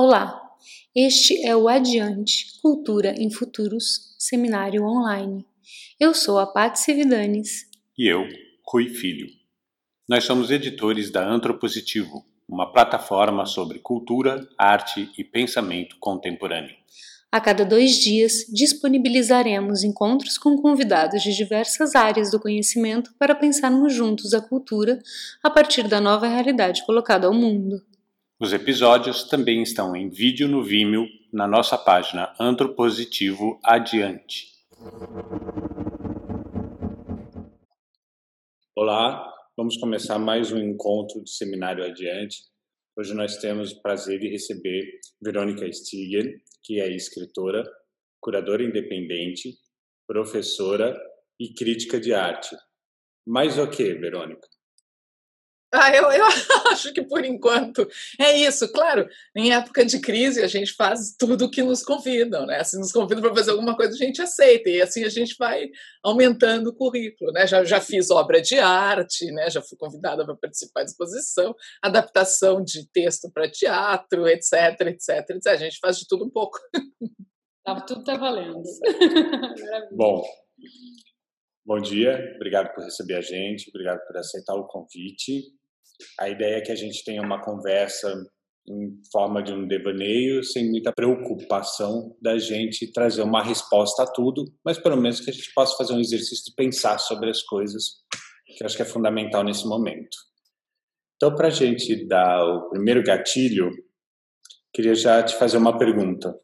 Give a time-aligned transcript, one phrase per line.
[0.00, 0.40] Olá,
[0.94, 5.44] este é o Adiante Cultura em Futuros Seminário Online.
[5.98, 7.66] Eu sou a Paty Cividanes.
[7.98, 8.24] E eu,
[8.64, 9.26] Rui Filho.
[10.08, 16.76] Nós somos editores da Antropositivo, uma plataforma sobre cultura, arte e pensamento contemporâneo.
[17.32, 23.92] A cada dois dias, disponibilizaremos encontros com convidados de diversas áreas do conhecimento para pensarmos
[23.92, 25.00] juntos a cultura
[25.42, 27.82] a partir da nova realidade colocada ao mundo.
[28.40, 34.46] Os episódios também estão em vídeo no Vimeo na nossa página Antropositivo Adiante.
[38.76, 42.44] Olá, vamos começar mais um encontro do Seminário Adiante.
[42.96, 44.88] Hoje nós temos o prazer de receber
[45.20, 47.64] Verônica Stiger, que é escritora,
[48.20, 49.52] curadora independente,
[50.06, 50.96] professora
[51.40, 52.54] e crítica de arte.
[53.26, 54.46] Mais o que, Verônica?
[55.70, 56.24] Ah, eu, eu
[56.72, 57.86] acho que por enquanto
[58.18, 58.72] é isso.
[58.72, 62.64] Claro, em época de crise a gente faz tudo o que nos convidam, né?
[62.64, 64.70] Se nos convidam para fazer alguma coisa, a gente aceita.
[64.70, 65.68] E assim a gente vai
[66.02, 67.46] aumentando o currículo, né?
[67.46, 69.50] Já, já fiz obra de arte, né?
[69.50, 75.46] Já fui convidada para participar de exposição, adaptação de texto para teatro, etc, etc, etc.
[75.48, 76.58] A gente faz de tudo um pouco.
[77.62, 78.62] Tá, tudo está valendo.
[79.92, 80.24] Bom,
[81.68, 85.42] Bom dia, obrigado por receber a gente, obrigado por aceitar o convite.
[86.18, 88.12] A ideia é que a gente tenha uma conversa
[88.68, 94.44] em forma de um devaneio, sem muita preocupação da gente trazer uma resposta a tudo,
[94.64, 97.96] mas pelo menos que a gente possa fazer um exercício de pensar sobre as coisas,
[98.46, 100.16] que eu acho que é fundamental nesse momento.
[101.16, 103.70] Então, para a gente dar o primeiro gatilho,
[104.72, 106.38] queria já te fazer uma pergunta.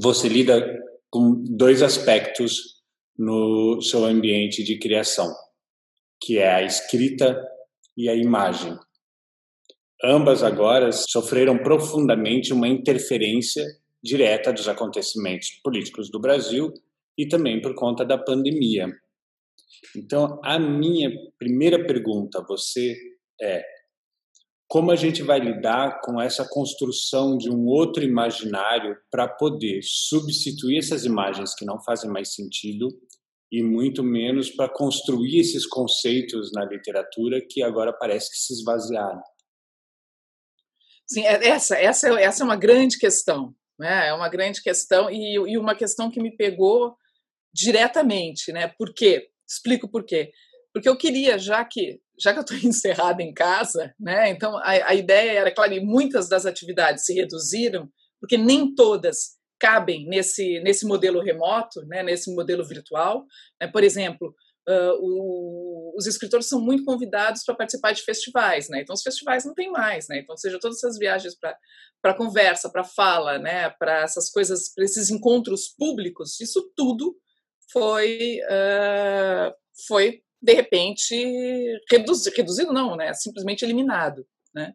[0.00, 0.76] Você lida
[1.10, 2.82] com dois aspectos
[3.16, 5.32] no seu ambiente de criação,
[6.20, 7.40] que é a escrita
[7.98, 8.78] e a imagem.
[10.04, 13.64] Ambas agora sofreram profundamente uma interferência
[14.00, 16.72] direta dos acontecimentos políticos do Brasil
[17.18, 18.86] e também por conta da pandemia.
[19.96, 22.96] Então, a minha primeira pergunta a você
[23.42, 23.64] é:
[24.68, 30.78] como a gente vai lidar com essa construção de um outro imaginário para poder substituir
[30.78, 32.88] essas imagens que não fazem mais sentido
[33.50, 39.22] e muito menos para construir esses conceitos na literatura que agora parece que se esvaziaram.
[41.06, 44.08] Sim, é, essa, essa, essa é uma grande questão, né?
[44.08, 46.94] É uma grande questão e, e uma questão que me pegou
[47.54, 48.68] diretamente, né?
[48.78, 49.28] Por quê?
[49.48, 50.30] Explico por quê.
[50.72, 54.28] Porque eu queria, já que já que eu estou encerrada em casa, né?
[54.28, 57.88] Então a, a ideia era, claro, e muitas das atividades se reduziram,
[58.20, 63.24] porque nem todas cabem nesse, nesse modelo remoto, né, nesse modelo virtual.
[63.60, 63.68] Né?
[63.68, 64.34] Por exemplo,
[64.68, 68.82] uh, o, os escritores são muito convidados para participar de festivais, né?
[68.82, 70.08] então os festivais não tem mais.
[70.08, 70.20] Né?
[70.20, 71.34] Então, seja, todas essas viagens
[72.00, 73.70] para conversa, para fala, né?
[73.70, 77.16] para essas coisas, para esses encontros públicos, isso tudo
[77.72, 79.52] foi, uh,
[79.86, 81.16] foi de repente,
[81.90, 83.12] reduzido, reduzido não, né?
[83.12, 84.24] simplesmente eliminado.
[84.54, 84.72] Né?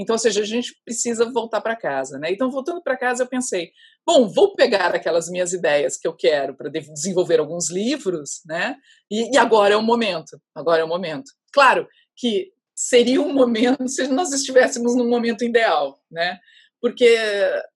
[0.00, 2.32] Então, ou seja, a gente precisa voltar para casa, né?
[2.32, 3.70] Então, voltando para casa, eu pensei,
[4.06, 8.76] bom, vou pegar aquelas minhas ideias que eu quero para desenvolver alguns livros, né?
[9.10, 10.40] E, e, agora é o momento.
[10.54, 11.30] Agora é o momento.
[11.52, 16.38] Claro que seria um momento se nós estivéssemos num momento ideal, né?
[16.80, 17.14] Porque,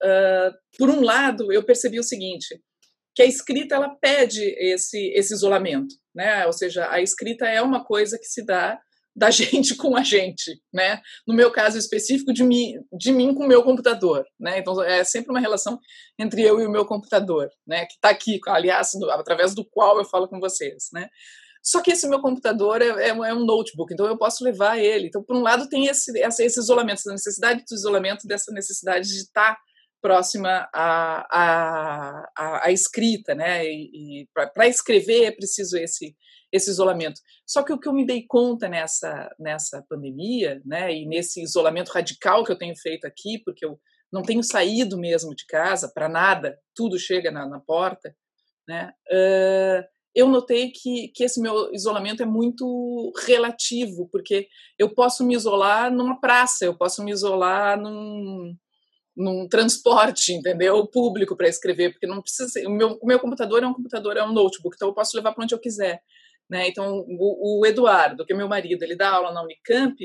[0.03, 2.59] uh, por um lado, eu percebi o seguinte,
[3.15, 6.47] que a escrita ela pede esse esse isolamento, né?
[6.47, 8.81] Ou seja, a escrita é uma coisa que se dá
[9.15, 11.01] da gente com a gente, né?
[11.27, 14.59] No meu caso específico, de mim, de mim com o meu computador, né?
[14.59, 15.79] Então é sempre uma relação
[16.19, 17.87] entre eu e o meu computador, né?
[17.87, 21.09] Que está aqui, aliás, através do qual eu falo com vocês, né?
[21.63, 25.07] Só que esse meu computador é, é, é, um notebook, então eu posso levar ele.
[25.07, 29.17] Então, por um lado, tem esse, esse isolamento, essa necessidade do isolamento, dessa necessidade de
[29.21, 29.57] estar
[30.03, 33.65] próxima à, à, à, à escrita, né?
[33.65, 36.15] E, e para escrever é preciso esse
[36.55, 37.21] esse isolamento.
[37.45, 41.91] Só que o que eu me dei conta nessa, nessa pandemia, né, e nesse isolamento
[41.91, 43.79] radical que eu tenho feito aqui, porque eu
[44.13, 48.15] não tenho saído mesmo de casa para nada, tudo chega na, na porta,
[48.69, 49.85] né, uh,
[50.15, 54.47] eu notei que, que esse meu isolamento é muito relativo, porque
[54.79, 58.57] eu posso me isolar numa praça, eu posso me isolar num,
[59.17, 60.87] num transporte, entendeu?
[60.87, 62.61] Público para escrever, porque não precisa.
[62.65, 65.33] o, meu, o meu computador é um computador, é um notebook, então eu posso levar
[65.33, 66.01] para onde eu quiser.
[66.49, 66.69] Né?
[66.69, 69.97] Então, o, o, Eduardo, que é meu marido, ele dá aula na Unicamp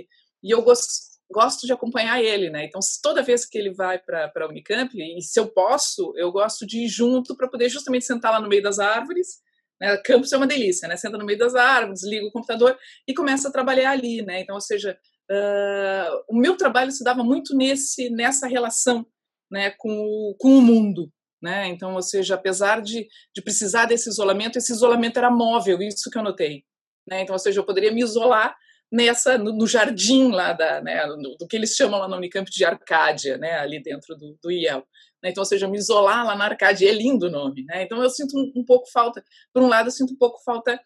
[0.41, 0.88] e eu gosto,
[1.30, 2.50] gosto de acompanhar ele.
[2.50, 2.65] Né?
[2.65, 6.65] Então, toda vez que ele vai para a Unicamp, e se eu posso, eu gosto
[6.65, 9.39] de ir junto para poder justamente sentar lá no meio das árvores.
[9.80, 9.97] Né?
[9.97, 10.97] Campus é uma delícia, né?
[10.97, 12.77] Senta no meio das árvores, liga o computador
[13.07, 14.42] e começa a trabalhar ali, né?
[14.42, 14.97] Então, ou seja,
[15.31, 19.06] uh, o meu trabalho se dava muito nesse nessa relação
[19.50, 21.12] né, com, o, com o mundo.
[21.41, 21.68] Né?
[21.68, 26.18] Então, ou seja, apesar de, de precisar desse isolamento, esse isolamento era móvel, isso que
[26.18, 26.63] eu notei.
[27.07, 27.21] Né?
[27.21, 28.56] Então, ou seja, eu poderia me isolar
[28.91, 32.50] nessa no, no jardim lá da, né, do, do, que eles chamam lá no Unicamp
[32.50, 34.86] de Arcádia, né, ali dentro do, do IEL.
[35.24, 35.30] Né?
[35.30, 37.63] Então, ou seja, me isolar lá na Arcádia, é lindo o nome.
[37.65, 37.83] Né?
[37.83, 40.80] Então, eu sinto um, um pouco falta, por um lado, eu sinto um pouco falta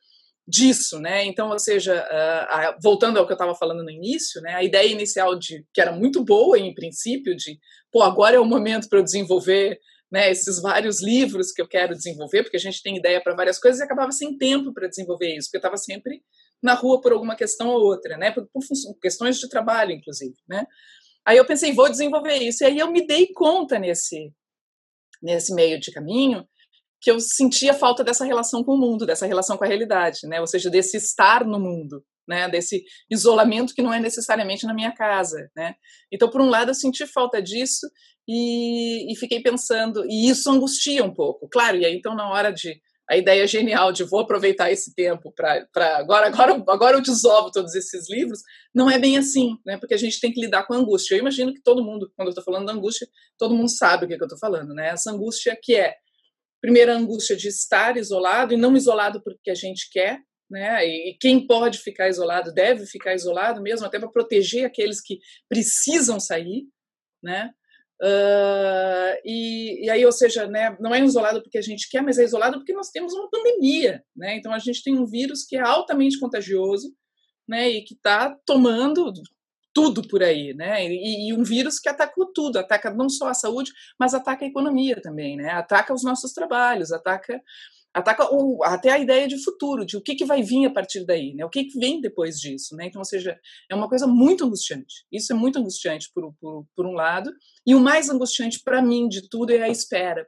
[0.45, 1.23] disso, né?
[1.23, 4.53] Então, ou seja, uh, uh, voltando ao que eu estava falando no início, né?
[4.53, 7.57] A ideia inicial de que era muito boa em princípio de,
[7.91, 9.79] pô, agora é o momento para eu desenvolver,
[10.13, 10.30] né?
[10.30, 13.81] Esses vários livros que eu quero desenvolver, porque a gente tem ideia para várias coisas
[13.81, 16.21] e acabava sem tempo para desenvolver isso, porque eu estava sempre
[16.62, 18.30] na rua por alguma questão ou outra, né?
[18.30, 18.62] Por, por
[19.01, 20.68] questões de trabalho, inclusive, né?
[21.25, 22.63] Aí eu pensei, vou desenvolver isso.
[22.63, 24.31] E aí eu me dei conta nesse
[25.19, 26.45] nesse meio de caminho
[27.01, 30.39] que eu sentia falta dessa relação com o mundo, dessa relação com a realidade, né?
[30.39, 32.49] Ou seja, desse estar no mundo, né?
[32.49, 35.75] Desse isolamento que não é necessariamente na minha casa, né?
[36.11, 37.87] Então, por um lado, eu senti falta disso
[38.27, 41.77] e, e fiquei pensando, e isso angustia um pouco, claro.
[41.77, 45.67] E aí, então, na hora de a ideia genial de vou aproveitar esse tempo para
[45.97, 48.39] agora agora agora eu desovo todos esses livros
[48.73, 51.19] não é bem assim né porque a gente tem que lidar com a angústia eu
[51.19, 53.05] imagino que todo mundo quando eu estou falando da angústia
[53.37, 55.95] todo mundo sabe o que, é que eu estou falando né essa angústia que é
[56.63, 60.86] primeira angústia de estar isolado e não isolado porque a gente quer, né?
[60.86, 65.19] E quem pode ficar isolado deve ficar isolado mesmo, até para proteger aqueles que
[65.50, 66.63] precisam sair,
[67.22, 67.51] né?
[68.01, 72.18] Uh, e, e, aí, ou seja, né, não é isolado porque a gente quer, mas
[72.18, 74.36] é isolado porque nós temos uma pandemia, né?
[74.36, 76.94] Então a gente tem um vírus que é altamente contagioso,
[77.48, 77.69] né?
[77.69, 79.13] E que está tomando
[79.74, 80.86] tudo por aí, né?
[80.86, 84.48] E, e, um vírus que atacou tudo, ataca não só a saúde, mas ataca a
[84.48, 85.51] economia também, né?
[85.51, 87.42] Ataca os nossos trabalhos, ataca
[87.94, 91.06] ataca o, até a ideia de futuro, de o que, que vai vir a partir
[91.06, 91.45] daí, né?
[91.45, 92.88] O que, que vem depois disso, né?
[92.88, 95.06] Então, ou seja, é uma coisa muito angustiante.
[95.12, 97.31] Isso é muito angustiante por, por, por um lado,
[97.66, 100.28] e o mais angustiante para mim de tudo é a espera,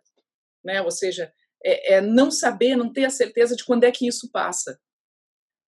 [0.64, 0.82] né?
[0.82, 1.34] Ou seja,
[1.64, 4.80] é, é não saber, não ter a certeza de quando é que isso passa,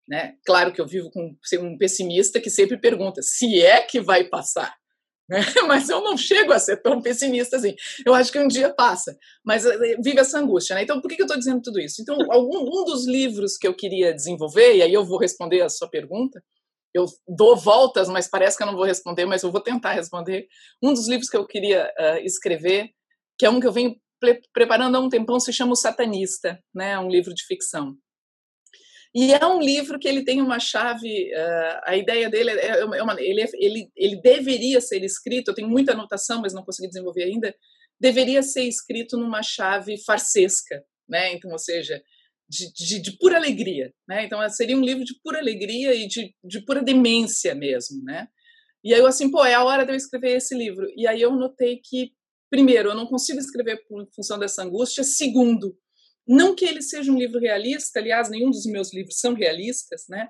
[0.08, 0.38] né?
[0.46, 4.77] Claro que eu vivo com um pessimista que sempre pergunta se é que vai passar.
[5.30, 5.40] Né?
[5.68, 7.76] Mas eu não chego a ser tão pessimista assim.
[8.06, 10.76] Eu acho que um dia passa, mas eh, vive essa angústia.
[10.76, 10.84] Né?
[10.84, 12.02] Então, por que eu estou dizendo tudo isso?
[12.02, 15.70] Então, algum, um dos livros que eu queria desenvolver, e aí eu vou responder a
[15.70, 16.42] sua pergunta,
[16.94, 20.48] eu dou voltas, mas parece que eu não vou responder, mas eu vou tentar responder.
[20.82, 22.90] Um dos livros que eu queria uh, escrever,
[23.38, 26.60] que é um que eu venho pre preparando há um tempão, se chama O Satanista,
[26.74, 26.98] né?
[26.98, 27.96] um livro de ficção.
[29.16, 33.04] E é um livro que ele tem uma chave, uh, a ideia dele é, é
[33.04, 36.88] uma, ele, é, ele, ele deveria ser escrito, eu tenho muita anotação, mas não consegui
[36.88, 37.54] desenvolver ainda,
[38.00, 41.34] deveria ser escrito numa chave farsesca, né?
[41.34, 42.02] Então, ou seja,
[42.50, 44.26] de, de, de, pura alegria, né?
[44.26, 48.28] Então, seria um livro de pura alegria e de, de pura demência mesmo, né?
[48.84, 50.88] E aí eu assim, pô, é a hora de eu escrever esse livro.
[50.96, 52.14] E aí eu notei que,
[52.50, 55.04] primeiro, eu não consigo escrever por função dessa angústia.
[55.04, 55.78] Segundo,
[56.28, 60.30] não que ele seja um livro realista, aliás, nenhum dos meus livros são realistas, né?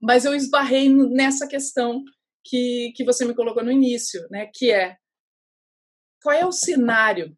[0.00, 2.04] Mas eu esbarrei nessa questão
[2.44, 4.50] que, que você me colocou no início, né?
[4.52, 4.96] Que é
[6.22, 7.36] qual é o cenário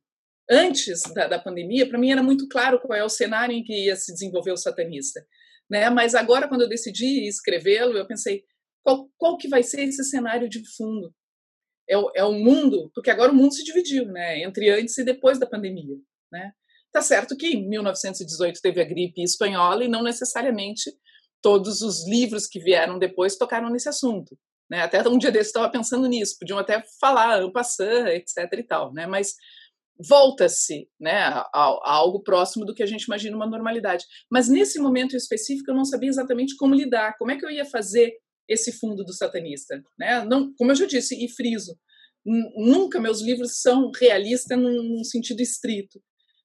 [0.50, 1.88] antes da, da pandemia?
[1.88, 4.56] Para mim era muito claro qual é o cenário em que ia se desenvolver o
[4.56, 5.24] satanista,
[5.70, 5.88] né?
[5.90, 8.44] Mas agora quando eu decidi escrevê-lo, eu pensei
[8.82, 11.14] qual, qual que vai ser esse cenário de fundo?
[11.88, 14.42] É o, é o mundo, porque agora o mundo se dividiu, né?
[14.42, 15.96] Entre antes e depois da pandemia,
[16.32, 16.52] né?
[16.92, 20.90] Tá certo que em 1918 teve a gripe espanhola e não necessariamente
[21.40, 24.36] todos os livros que vieram depois tocaram nesse assunto.
[24.68, 24.82] Né?
[24.82, 28.36] Até um dia desse estava pensando nisso, podiam até falar, passar, etc.
[28.52, 29.06] e tal, né?
[29.06, 29.34] mas
[30.08, 34.04] volta-se né, a, a, algo próximo do que a gente imagina uma normalidade.
[34.30, 37.64] Mas nesse momento específico eu não sabia exatamente como lidar, como é que eu ia
[37.64, 38.12] fazer
[38.48, 39.80] esse fundo do satanista.
[39.98, 40.24] Né?
[40.24, 41.76] Não, como eu já disse e friso,
[42.24, 46.00] nunca meus livros são realistas num, num sentido estrito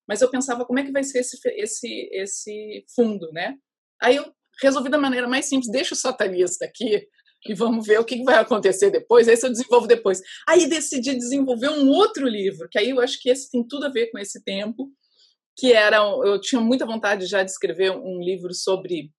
[0.07, 3.55] mas eu pensava como é que vai ser esse, esse, esse fundo, né?
[4.01, 4.31] Aí eu
[4.61, 7.07] resolvi da maneira mais simples, deixa o satanista aqui
[7.47, 10.21] e vamos ver o que vai acontecer depois, esse eu desenvolvo depois.
[10.47, 13.89] Aí decidi desenvolver um outro livro, que aí eu acho que esse tem tudo a
[13.89, 14.91] ver com esse tempo,
[15.57, 19.11] que era, eu tinha muita vontade já de escrever um livro sobre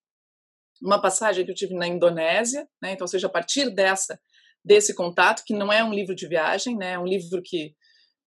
[0.82, 2.92] uma passagem que eu tive na Indonésia, né?
[2.92, 4.18] Então, ou seja, a partir dessa
[4.62, 6.94] desse contato, que não é um livro de viagem, né?
[6.94, 7.72] É um livro que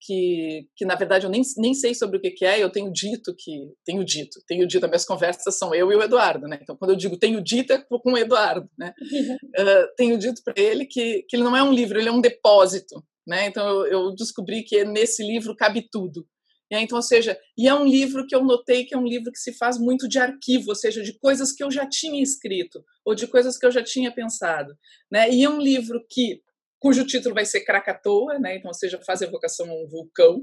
[0.02, 2.92] que, que na verdade eu nem, nem sei sobre o que, que é, eu tenho
[2.92, 6.60] dito que, tenho dito, tenho dito, as minhas conversas são eu e o Eduardo, né?
[6.62, 8.94] Então, quando eu digo tenho dito, é com o Eduardo, né?
[9.02, 12.22] uh, tenho dito para ele que, que ele não é um livro, ele é um
[12.22, 13.48] depósito, né?
[13.48, 16.26] Então, eu, eu descobri que nesse livro cabe tudo.
[16.72, 19.40] então, ou seja, e é um livro que eu notei que é um livro que
[19.40, 23.14] se faz muito de arquivo, ou seja, de coisas que eu já tinha escrito ou
[23.14, 24.74] de coisas que eu já tinha pensado,
[25.12, 25.30] né?
[25.30, 26.42] E é um livro que
[26.80, 28.56] cujo título vai ser Krakatoa, né?
[28.56, 30.42] Então, ou seja, faz evocação a um vulcão,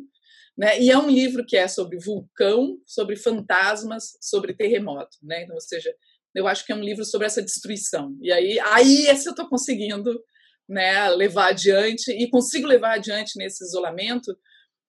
[0.57, 0.81] né?
[0.81, 5.43] E é um livro que é sobre vulcão, sobre fantasmas, sobre terremoto, né?
[5.43, 5.95] Então, ou seja,
[6.35, 8.17] eu acho que é um livro sobre essa destruição.
[8.21, 10.23] E aí, aí esse eu estou conseguindo,
[10.69, 14.37] né, levar adiante e consigo levar adiante nesse isolamento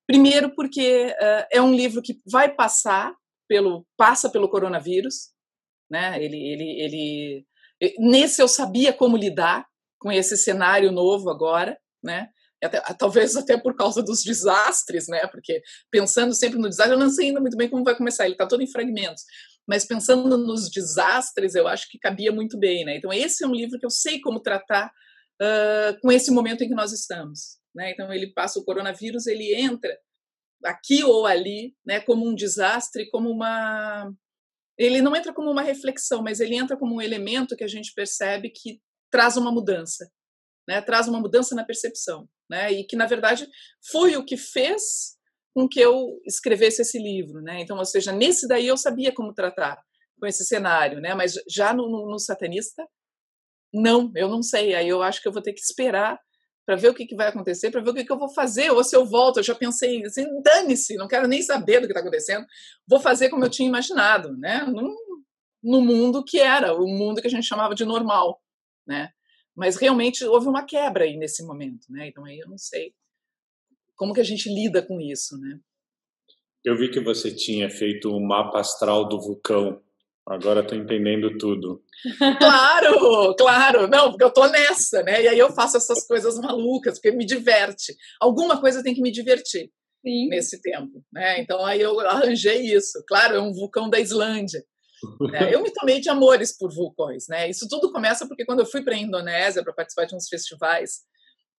[0.08, 3.13] Primeiro, porque uh, é um livro que vai passar
[3.46, 5.34] pelo passa pelo coronavírus,
[5.92, 6.16] né?
[6.24, 7.46] Ele, ele, ele,
[8.00, 9.68] nesse eu sabia como lidar
[10.00, 12.30] com esse cenário novo agora, né?
[12.63, 15.27] Até, talvez até por causa dos desastres, né?
[15.27, 15.62] Porque
[15.92, 18.25] pensando sempre no desastre, eu não sei ainda muito bem como vai começar.
[18.25, 19.24] Ele está todo em fragmentos,
[19.68, 22.98] mas pensando nos desastres, eu acho que cabia muito bem, né?
[22.98, 24.92] Então esse é um livro que eu sei como tratar
[25.42, 27.58] uh, com esse momento em que nós estamos.
[27.75, 27.92] Né?
[27.92, 29.96] Então ele passa o coronavírus, ele entra
[30.66, 34.12] aqui ou ali, né, como um desastre, como uma
[34.77, 37.94] ele não entra como uma reflexão, mas ele entra como um elemento que a gente
[37.96, 38.80] percebe que
[39.12, 40.10] traz uma mudança,
[40.68, 40.82] né?
[40.82, 42.72] Traz uma mudança na percepção, né?
[42.72, 43.48] E que na verdade
[43.92, 45.18] foi o que fez
[45.54, 47.62] com que eu escrevesse esse livro, né?
[47.62, 49.82] Então, ou seja, nesse daí eu sabia como tratar
[50.20, 51.14] com esse cenário, né?
[51.16, 52.88] Mas já no, no, no satanista,
[53.74, 54.76] não, eu não sei.
[54.76, 56.20] Aí eu acho que eu vou ter que esperar
[56.66, 58.72] para ver o que, que vai acontecer, para ver o que, que eu vou fazer,
[58.72, 59.38] ou se eu volto.
[59.38, 62.46] Eu já pensei assim, dane-se, não quero nem saber do que está acontecendo,
[62.86, 64.66] vou fazer como eu tinha imaginado, né?
[64.66, 64.94] No,
[65.64, 68.42] no mundo que era, o mundo que a gente chamava de normal,
[68.88, 69.12] né?
[69.56, 72.08] Mas realmente houve uma quebra aí nesse momento, né?
[72.08, 72.94] Então aí eu não sei
[73.96, 75.60] como que a gente lida com isso, né?
[76.63, 79.82] Eu vi que você tinha feito um mapa astral do vulcão
[80.27, 81.82] Agora estou entendendo tudo.
[82.38, 83.88] Claro, claro.
[83.88, 85.24] Não, porque eu estou nessa, né?
[85.24, 87.96] E aí eu faço essas coisas malucas, porque me diverte.
[88.20, 89.72] Alguma coisa tem que me divertir
[90.06, 90.27] Sim.
[90.27, 91.39] nesse tempo, né?
[91.39, 93.01] Então aí eu arranjei isso.
[93.08, 94.62] Claro, é um vulcão da Islândia.
[95.32, 95.54] Né?
[95.54, 97.50] Eu me tomei de amores por vulcões, né?
[97.50, 101.01] Isso tudo começa porque quando eu fui para a Indonésia para participar de uns festivais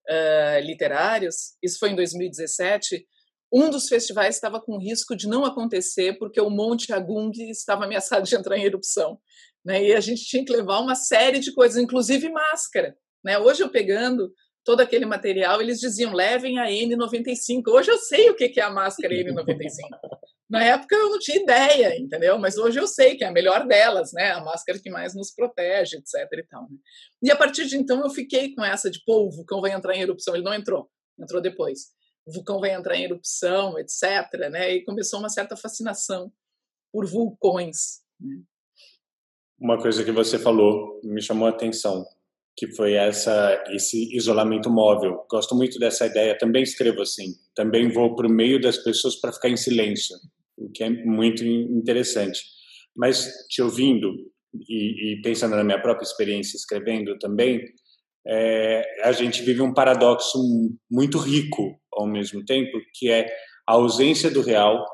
[0.09, 3.07] uh, literários, isso foi em 2017,
[3.53, 8.25] um dos festivais estava com risco de não acontecer porque o Monte Agung estava ameaçado
[8.27, 9.19] de entrar em erupção.
[9.65, 9.85] Né?
[9.85, 12.97] E a gente tinha que levar uma série de coisas, inclusive máscara.
[13.25, 13.39] Né?
[13.39, 14.33] Hoje eu pegando
[14.65, 17.63] todo aquele material, eles diziam levem a N95.
[17.69, 20.18] Hoje eu sei o que é a máscara N95.
[20.51, 22.39] Na época eu não tinha ideia, entendeu?
[22.39, 24.31] Mas hoje eu sei que é a melhor delas, né?
[24.33, 26.15] A máscara que mais nos protege, etc.
[26.33, 26.79] E, tal, né?
[27.23, 29.95] e a partir de então eu fiquei com essa de pô, o vulcão vai entrar
[29.95, 30.35] em erupção.
[30.35, 30.89] Ele não entrou,
[31.19, 31.97] entrou depois
[32.29, 34.51] o vulcão vai entrar em erupção, etc.
[34.51, 34.75] Né?
[34.75, 36.31] E começou uma certa fascinação
[36.93, 38.03] por vulcões.
[38.21, 38.43] Né?
[39.59, 42.05] Uma coisa que você falou me chamou a atenção,
[42.55, 45.25] que foi essa esse isolamento móvel.
[45.29, 46.37] Gosto muito dessa ideia.
[46.37, 47.35] Também escrevo assim.
[47.55, 50.15] Também vou para o meio das pessoas para ficar em silêncio,
[50.59, 52.41] o que é muito interessante.
[52.97, 54.13] Mas te ouvindo
[54.69, 57.61] e, e pensando na minha própria experiência escrevendo também,
[58.27, 60.39] é, a gente vive um paradoxo
[60.91, 63.27] muito rico ao mesmo tempo, que é
[63.67, 64.85] a ausência do real,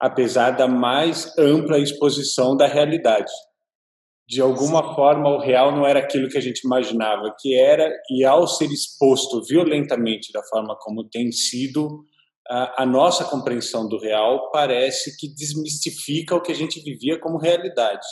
[0.00, 3.32] apesar da mais ampla exposição da realidade.
[4.28, 8.24] De alguma forma, o real não era aquilo que a gente imaginava que era, e
[8.24, 12.04] ao ser exposto violentamente da forma como tem sido,
[12.48, 17.38] a, a nossa compreensão do real parece que desmistifica o que a gente vivia como
[17.38, 18.06] realidade.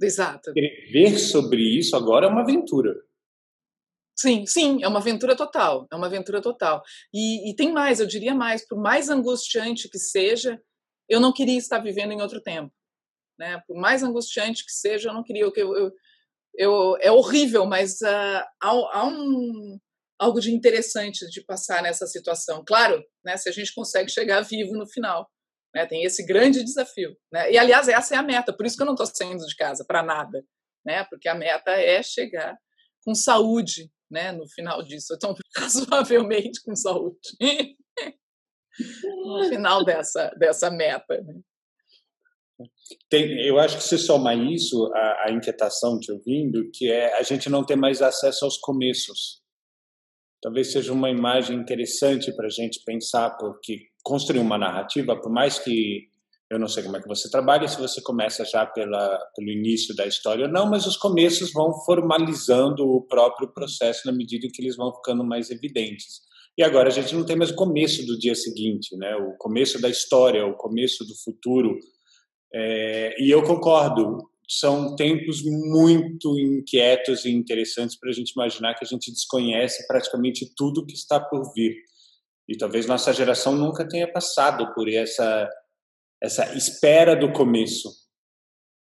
[0.00, 0.52] Exato.
[0.54, 2.94] Ver sobre isso agora é uma aventura.
[4.16, 6.82] Sim, sim, é uma aventura total, é uma aventura total.
[7.12, 10.60] E, e, tem mais, eu diria mais, por mais angustiante que seja,
[11.08, 12.70] eu não queria estar vivendo em outro tempo,
[13.38, 13.62] né?
[13.66, 15.42] Por mais angustiante que seja, eu não queria.
[15.42, 15.92] Eu, eu,
[16.54, 19.78] eu é horrível, mas uh, há, há, um
[20.20, 22.62] algo de interessante de passar nessa situação.
[22.66, 23.36] Claro, né?
[23.38, 25.26] Se a gente consegue chegar vivo no final,
[25.74, 25.86] né?
[25.86, 27.50] Tem esse grande desafio, né?
[27.50, 28.52] E aliás, essa é a meta.
[28.52, 30.44] Por isso que eu não estou saindo de casa para nada,
[30.84, 31.04] né?
[31.04, 32.56] Porque a meta é chegar
[33.02, 35.14] com saúde né, no final disso.
[35.14, 37.16] Então, razoavelmente com saúde.
[39.24, 41.20] no final dessa, dessa meta.
[41.22, 41.40] Né?
[43.08, 47.22] Tem, eu acho que se soma isso, a, a, inquietação te ouvindo, que é a
[47.22, 49.40] gente não ter mais acesso aos começos.
[50.42, 55.58] Talvez seja uma imagem interessante para a gente pensar, porque construir uma narrativa, por mais
[55.58, 56.08] que
[56.50, 59.94] eu não sei como é que você trabalha, se você começa já pela, pelo início
[59.94, 64.50] da história ou não, mas os começos vão formalizando o próprio processo na medida em
[64.50, 66.22] que eles vão ficando mais evidentes.
[66.58, 69.14] E agora a gente não tem mais o começo do dia seguinte, né?
[69.14, 71.78] o começo da história, o começo do futuro.
[72.52, 74.18] É, e eu concordo,
[74.52, 80.52] são tempos muito inquietos e interessantes para a gente imaginar que a gente desconhece praticamente
[80.56, 81.76] tudo que está por vir.
[82.48, 85.48] E talvez nossa geração nunca tenha passado por essa
[86.22, 87.88] essa espera do começo.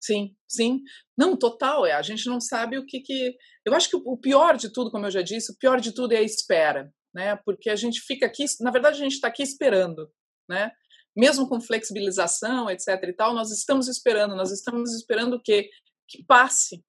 [0.01, 0.81] Sim, sim.
[1.17, 1.85] Não, total.
[1.85, 1.93] É.
[1.93, 3.35] A gente não sabe o que, que.
[3.65, 6.13] Eu acho que o pior de tudo, como eu já disse, o pior de tudo
[6.13, 7.37] é a espera, né?
[7.45, 10.11] Porque a gente fica aqui, na verdade, a gente está aqui esperando,
[10.49, 10.71] né?
[11.15, 12.87] Mesmo com flexibilização, etc.
[13.03, 15.69] e tal, nós estamos esperando, nós estamos esperando o quê?
[16.07, 16.83] Que passe,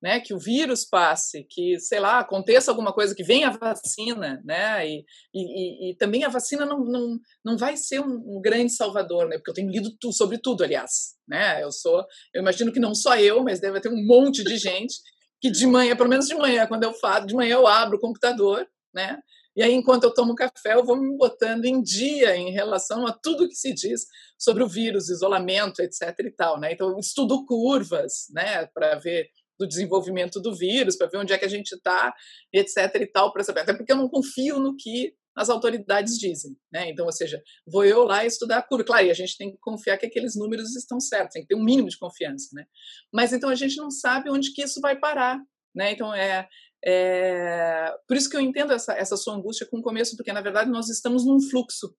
[0.00, 4.40] né, que o vírus passe, que, sei lá, aconteça alguma coisa, que venha a vacina,
[4.44, 8.72] né, e, e, e também a vacina não, não, não vai ser um, um, grande
[8.72, 12.72] salvador, né, porque eu tenho lido tu, sobre tudo, aliás, né, eu sou, eu imagino
[12.72, 14.94] que não só eu, mas deve ter um monte de gente
[15.40, 18.00] que de manhã, pelo menos de manhã, quando eu falo, de manhã eu abro o
[18.00, 19.18] computador, né,
[19.58, 23.12] e aí, enquanto eu tomo café, eu vou me botando em dia em relação a
[23.12, 24.06] tudo que se diz
[24.38, 26.14] sobre o vírus, isolamento, etc.
[26.20, 26.72] e tal, né?
[26.72, 31.38] Então, eu estudo curvas, né, para ver do desenvolvimento do vírus, para ver onde é
[31.38, 32.14] que a gente está,
[32.54, 32.94] etc.
[33.00, 33.62] e tal, para saber.
[33.62, 36.88] Até porque eu não confio no que as autoridades dizem, né?
[36.90, 38.84] Então, ou seja, vou eu lá estudar a curva.
[38.84, 41.56] Claro, e a gente tem que confiar que aqueles números estão certos, tem que ter
[41.56, 42.64] um mínimo de confiança, né?
[43.12, 45.36] Mas então a gente não sabe onde que isso vai parar,
[45.74, 45.90] né?
[45.90, 46.48] Então é,
[46.84, 47.94] é...
[48.06, 50.70] por isso que eu entendo essa, essa sua angústia com o começo, porque na verdade
[50.70, 51.94] nós estamos num fluxo,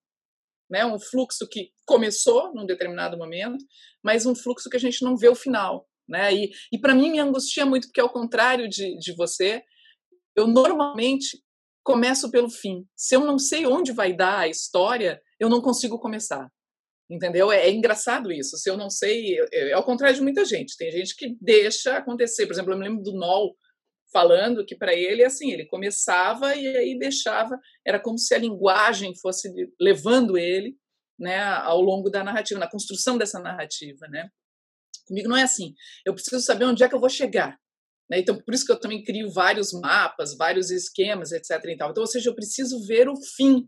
[0.69, 0.85] né?
[0.85, 3.63] Um fluxo que começou num determinado momento,
[4.03, 6.33] mas um fluxo que a gente não vê o final, né?
[6.33, 9.63] E, e para mim me angustia muito, porque ao contrário de, de você,
[10.35, 11.41] eu normalmente
[11.83, 12.85] começo pelo fim.
[12.95, 16.47] Se eu não sei onde vai dar a história, eu não consigo começar.
[17.09, 17.51] Entendeu?
[17.51, 18.55] É, é engraçado isso.
[18.57, 20.77] Se eu não sei, é, é ao contrário de muita gente.
[20.77, 22.45] Tem gente que deixa acontecer.
[22.45, 23.55] Por exemplo, eu me lembro do Noll
[24.11, 29.15] falando que para ele assim, ele começava e aí deixava, era como se a linguagem
[29.15, 30.75] fosse levando ele,
[31.19, 34.29] né, ao longo da narrativa, na construção dessa narrativa, né?
[35.05, 35.73] Comigo não é assim.
[36.05, 37.59] Eu preciso saber onde é que eu vou chegar.
[38.09, 38.19] Né?
[38.19, 41.59] Então, por isso que eu também crio vários mapas, vários esquemas, etc.
[41.67, 43.67] Então, ou seja, eu preciso ver o fim.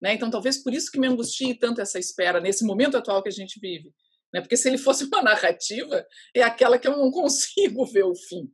[0.00, 0.14] Né?
[0.14, 3.32] Então, talvez por isso que me angustie tanto essa espera nesse momento atual que a
[3.32, 3.92] gente vive.
[4.32, 4.40] Né?
[4.40, 8.50] Porque se ele fosse uma narrativa, é aquela que eu não consigo ver o fim.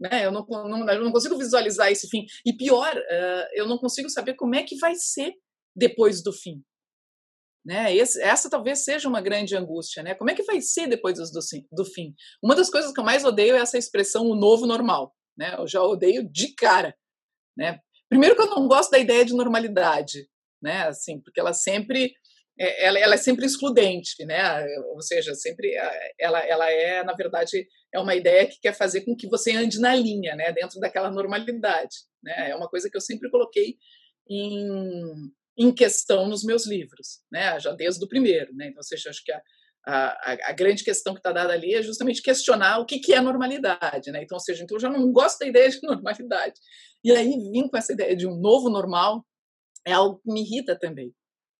[0.00, 0.26] Né?
[0.26, 2.24] Eu, não, não, eu não consigo visualizar esse fim.
[2.44, 5.32] E pior, uh, eu não consigo saber como é que vai ser
[5.74, 6.62] depois do fim.
[7.64, 7.94] Né?
[7.96, 10.14] Esse, essa talvez seja uma grande angústia, né?
[10.14, 11.40] Como é que vai ser depois do,
[11.72, 12.14] do fim?
[12.40, 15.56] Uma das coisas que eu mais odeio é essa expressão o novo normal, né?
[15.58, 16.94] Eu já odeio de cara,
[17.58, 17.80] né?
[18.08, 20.28] Primeiro que eu não gosto da ideia de normalidade,
[20.62, 20.86] né?
[20.86, 22.12] Assim, porque ela sempre
[22.58, 24.66] ela, ela é sempre excludente, né?
[24.94, 25.74] Ou seja, sempre
[26.18, 29.78] ela, ela é na verdade é uma ideia que quer fazer com que você ande
[29.78, 30.52] na linha, né?
[30.52, 32.50] Dentro daquela normalidade, né?
[32.50, 33.76] É uma coisa que eu sempre coloquei
[34.28, 37.58] em em questão nos meus livros, né?
[37.58, 38.66] Já desde o primeiro, né?
[38.66, 39.40] Então, ou seja, acho que a,
[39.86, 43.20] a, a grande questão que está dada ali é justamente questionar o que, que é
[43.20, 44.22] normalidade, né?
[44.22, 46.60] Então, ou seja, então eu já não gosto da ideia de normalidade.
[47.02, 49.24] E aí vim com essa ideia de um novo normal
[49.86, 51.14] é algo que me irrita também,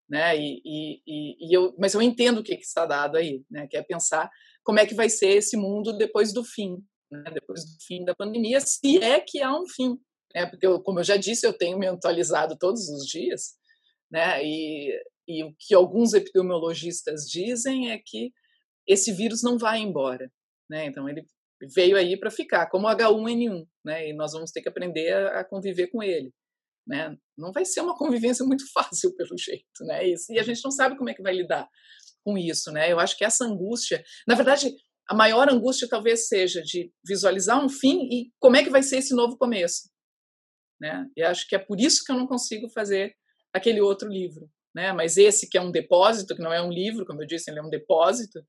[0.09, 0.37] né?
[0.37, 3.67] E, e, e eu, mas eu entendo o que, que está dado aí, né?
[3.69, 4.31] Que é pensar
[4.65, 6.77] como é que vai ser esse mundo depois do fim,
[7.11, 7.25] né?
[7.33, 9.97] depois do fim da pandemia, se é que há um fim,
[10.35, 10.47] né?
[10.47, 13.57] Porque eu, como eu já disse, eu tenho me atualizado todos os dias
[14.11, 14.43] né?
[14.45, 14.93] E,
[15.29, 18.33] e o que alguns epidemiologistas dizem é que
[18.87, 20.31] esse vírus não vai embora,
[20.71, 20.87] né?
[20.87, 21.27] Então ele
[21.75, 24.09] veio aí para ficar, como H1N1, né?
[24.09, 26.33] E nós vamos ter que aprender a, a, conviver com ele,
[26.87, 27.17] né?
[27.37, 30.07] Não vai ser uma convivência muito fácil pelo jeito, né?
[30.09, 31.69] E, e a gente não sabe como é que vai lidar
[32.25, 32.91] com isso, né?
[32.91, 34.75] Eu acho que essa angústia, na verdade,
[35.09, 38.99] a maior angústia talvez seja de visualizar um fim e como é que vai ser
[38.99, 39.89] esse novo começo,
[40.81, 41.07] né?
[41.17, 43.15] E acho que é por isso que eu não consigo fazer
[43.53, 44.51] aquele outro livro.
[44.75, 44.93] Né?
[44.93, 47.59] Mas esse que é um depósito, que não é um livro, como eu disse, ele
[47.59, 48.45] é um depósito,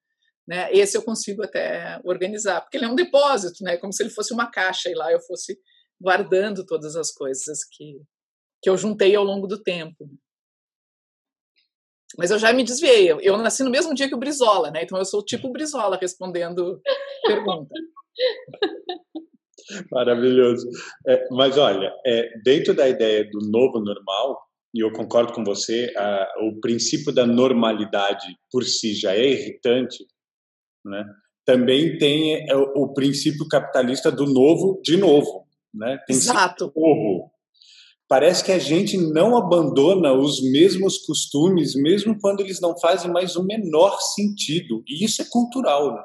[0.45, 0.69] né?
[0.73, 3.78] Esse eu consigo até organizar, porque ele é um depósito, né?
[3.78, 5.58] Como se ele fosse uma caixa e lá eu fosse
[6.02, 8.02] guardando todas as coisas que
[8.62, 10.10] que eu juntei ao longo do tempo.
[12.17, 13.12] Mas eu já me desviei.
[13.12, 14.84] Eu, eu nasci no mesmo dia que o Brizola, né?
[14.84, 16.82] Então eu sou tipo Brizola respondendo
[17.26, 17.74] pergunta.
[19.91, 20.67] Maravilhoso.
[21.08, 24.41] É, mas olha, é, dentro da ideia do novo normal,
[24.74, 30.06] e eu concordo com você, a, o princípio da normalidade por si já é irritante,
[30.86, 31.04] né?
[31.48, 35.48] também tem é, o, o princípio capitalista do novo de novo.
[35.74, 35.98] Né?
[36.06, 36.72] Tem Exato.
[36.76, 37.32] Novo.
[38.08, 43.36] Parece que a gente não abandona os mesmos costumes, mesmo quando eles não fazem mais
[43.36, 44.82] o menor sentido.
[44.88, 45.93] E isso é cultural.
[45.93, 46.04] Né?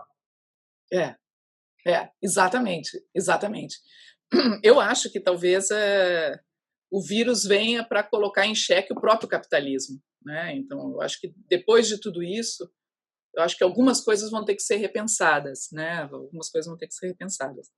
[0.92, 3.76] É, é, exatamente, exatamente.
[4.64, 6.40] Eu acho que talvez é,
[6.90, 10.00] o vírus venha para colocar em xeque o próprio capitalismo.
[10.24, 10.56] Né?
[10.56, 12.70] Então, eu acho que depois de tudo isso,
[13.34, 16.02] eu acho que algumas coisas vão ter que ser repensadas, né?
[16.02, 17.70] Algumas coisas vão ter que ser repensadas.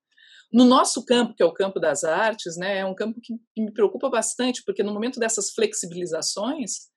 [0.52, 3.72] No nosso campo, que é o campo das artes, né, é um campo que, me
[3.72, 6.92] preocupa bastante, porque no momento dessas flexibilizações,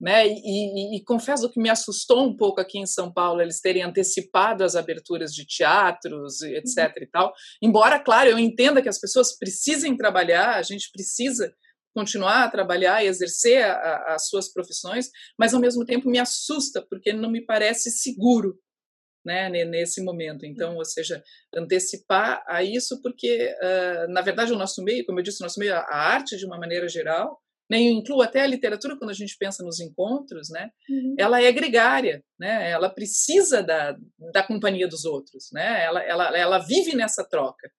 [0.00, 3.60] né, e, e, e, confesso que me assustou um pouco aqui em São Paulo eles
[3.60, 6.78] terem antecipado as aberturas de teatros, etc.
[6.96, 7.02] Uhum.
[7.02, 7.32] e tal.
[7.62, 11.54] Embora, claro, eu entenda que as pessoas precisem trabalhar, a gente precisa
[11.94, 16.18] continuar a trabalhar e exercer a, a, as suas profissões, mas ao mesmo tempo me
[16.18, 18.58] assusta porque não me parece seguro
[19.24, 20.44] né, nesse momento.
[20.44, 21.22] Então, ou seja,
[21.54, 25.60] antecipar a isso, porque, uh, na verdade, o nosso meio, como eu disse, o nosso
[25.60, 29.14] meio, a arte, de uma maneira geral, né, eu incluo até a literatura quando a
[29.14, 31.14] gente pensa nos encontros, né, uhum.
[31.18, 33.96] ela é gregária, né, ela precisa da,
[34.32, 37.70] da companhia dos outros, né, ela, ela, ela vive nessa troca,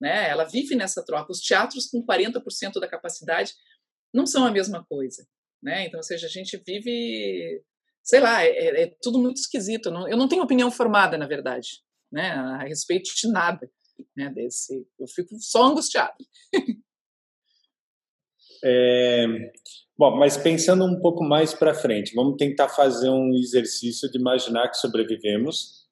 [0.00, 1.32] né, ela vive nessa troca.
[1.32, 3.52] Os teatros com 40% da capacidade
[4.12, 5.26] não são a mesma coisa,
[5.60, 7.60] né, então, ou seja, a gente vive
[8.04, 9.86] sei lá, é, é, é tudo muito esquisito.
[9.86, 11.80] Eu não, eu não, tenho opinião formada, na verdade,
[12.12, 13.68] né, a respeito de nada,
[14.14, 14.86] né, desse.
[15.00, 16.14] Eu fico só angustiado.
[18.62, 19.26] é,
[19.96, 24.68] bom, mas pensando um pouco mais para frente, vamos tentar fazer um exercício de imaginar
[24.68, 25.82] que sobrevivemos.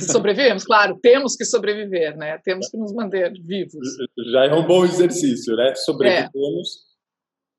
[0.00, 2.38] Sobrevivemos, claro, temos que sobreviver, né?
[2.38, 3.86] Temos que nos manter vivos.
[4.32, 5.72] Já é um bom exercício, né?
[5.76, 6.88] Sobrevivemos.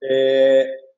[0.04, 0.64] É.
[0.66, 0.88] É,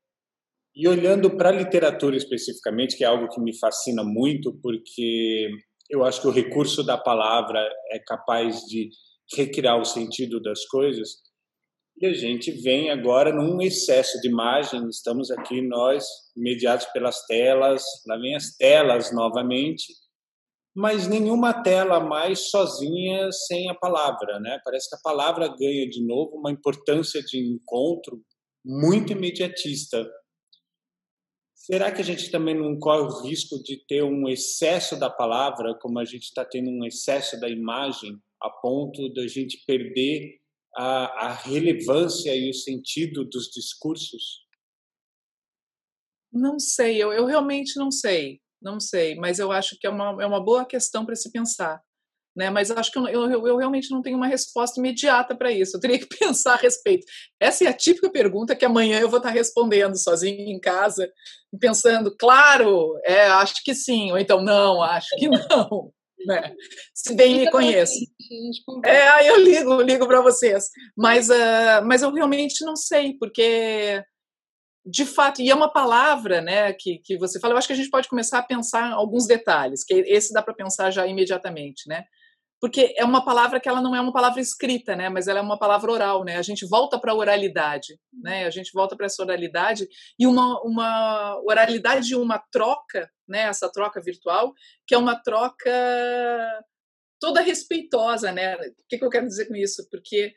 [0.76, 5.50] e olhando para a literatura especificamente, que é algo que me fascina muito, porque
[5.90, 7.60] eu acho que o recurso da palavra
[7.92, 8.90] é capaz de
[9.36, 11.10] recriar o sentido das coisas.
[12.00, 16.06] E a gente vem agora num excesso de imagem, estamos aqui nós,
[16.36, 19.94] mediados pelas telas, lá vem as telas novamente,
[20.76, 24.60] mas nenhuma tela mais sozinha sem a palavra, né?
[24.64, 28.22] Parece que a palavra ganha de novo uma importância de encontro
[28.66, 30.10] muito imediatista.
[31.62, 35.78] Será que a gente também não corre o risco de ter um excesso da palavra,
[35.80, 40.40] como a gente está tendo um excesso da imagem, a ponto da gente perder
[40.76, 44.44] a, a relevância e o sentido dos discursos?
[46.34, 50.24] Não sei, eu, eu realmente não sei, não sei, mas eu acho que é uma,
[50.24, 51.80] é uma boa questão para se pensar
[52.36, 52.50] né?
[52.50, 55.76] Mas acho que eu, eu, eu, realmente não tenho uma resposta imediata para isso.
[55.76, 57.06] Eu teria que pensar a respeito.
[57.40, 61.10] Essa é a típica pergunta que amanhã eu vou estar respondendo sozinho em casa,
[61.60, 65.92] pensando, claro, é, acho que sim, ou então não, acho que não.
[66.24, 66.54] Né?
[66.94, 67.96] Se bem me conheço.
[68.86, 70.66] É, aí eu ligo, ligo para vocês.
[70.96, 74.04] Mas, uh, mas eu realmente não sei, porque
[74.86, 77.76] de fato, e é uma palavra né, que, que você fala, eu acho que a
[77.76, 82.04] gente pode começar a pensar alguns detalhes, que esse dá para pensar já imediatamente, né?
[82.62, 85.42] Porque é uma palavra que ela não é uma palavra escrita, né, mas ela é
[85.42, 86.38] uma palavra oral, né?
[86.38, 88.46] A gente volta para a oralidade, né?
[88.46, 89.88] A gente volta para essa oralidade
[90.20, 93.46] e uma uma oralidade de uma troca, né?
[93.46, 94.54] Essa troca virtual,
[94.86, 95.72] que é uma troca
[97.20, 98.56] toda respeitosa, né?
[98.56, 99.88] O que, que eu quero dizer com isso?
[99.90, 100.32] Porque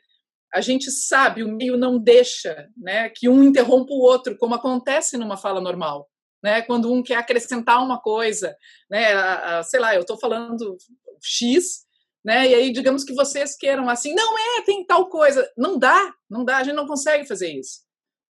[0.51, 5.17] a gente sabe, o meio não deixa, né, que um interrompa o outro, como acontece
[5.17, 6.09] numa fala normal.
[6.41, 8.55] Né, quando um quer acrescentar uma coisa,
[8.89, 10.77] né, a, a, sei lá, eu estou falando
[11.21, 11.85] X,
[12.25, 12.49] né?
[12.49, 15.47] E aí, digamos que vocês queiram assim, não é, tem tal coisa.
[15.55, 17.81] Não dá, não dá, a gente não consegue fazer isso,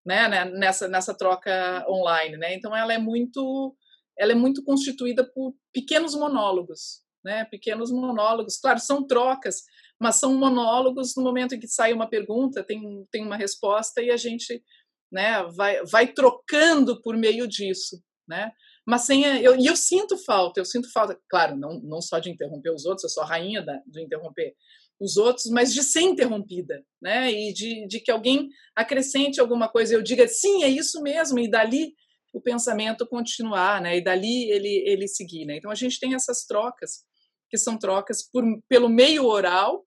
[0.06, 0.28] né?
[0.28, 0.44] né?
[0.44, 2.54] Nessa, nessa troca online, né?
[2.54, 3.74] Então ela é muito,
[4.20, 7.46] ela é muito constituída por pequenos monólogos, né?
[7.46, 9.64] Pequenos monólogos, claro, são trocas,
[9.98, 14.12] mas são monólogos no momento em que sai uma pergunta, tem, tem uma resposta e
[14.12, 14.62] a gente,
[15.10, 15.42] né?
[15.56, 18.52] Vai, vai trocando por meio disso, né?
[18.86, 22.30] Mas sem eu, e eu sinto falta, eu sinto falta, claro, não, não só de
[22.30, 24.54] interromper os outros, eu sou a rainha da, de interromper
[25.00, 27.32] os outros, mas de ser interrompida, né?
[27.32, 31.50] E de, de que alguém acrescente alguma coisa, eu diga sim, é isso mesmo, e
[31.50, 31.94] dali
[32.34, 33.98] o pensamento continuar, né?
[33.98, 35.58] E dali ele ele seguir, né?
[35.58, 37.04] Então a gente tem essas trocas
[37.50, 39.86] que são trocas por, pelo meio oral,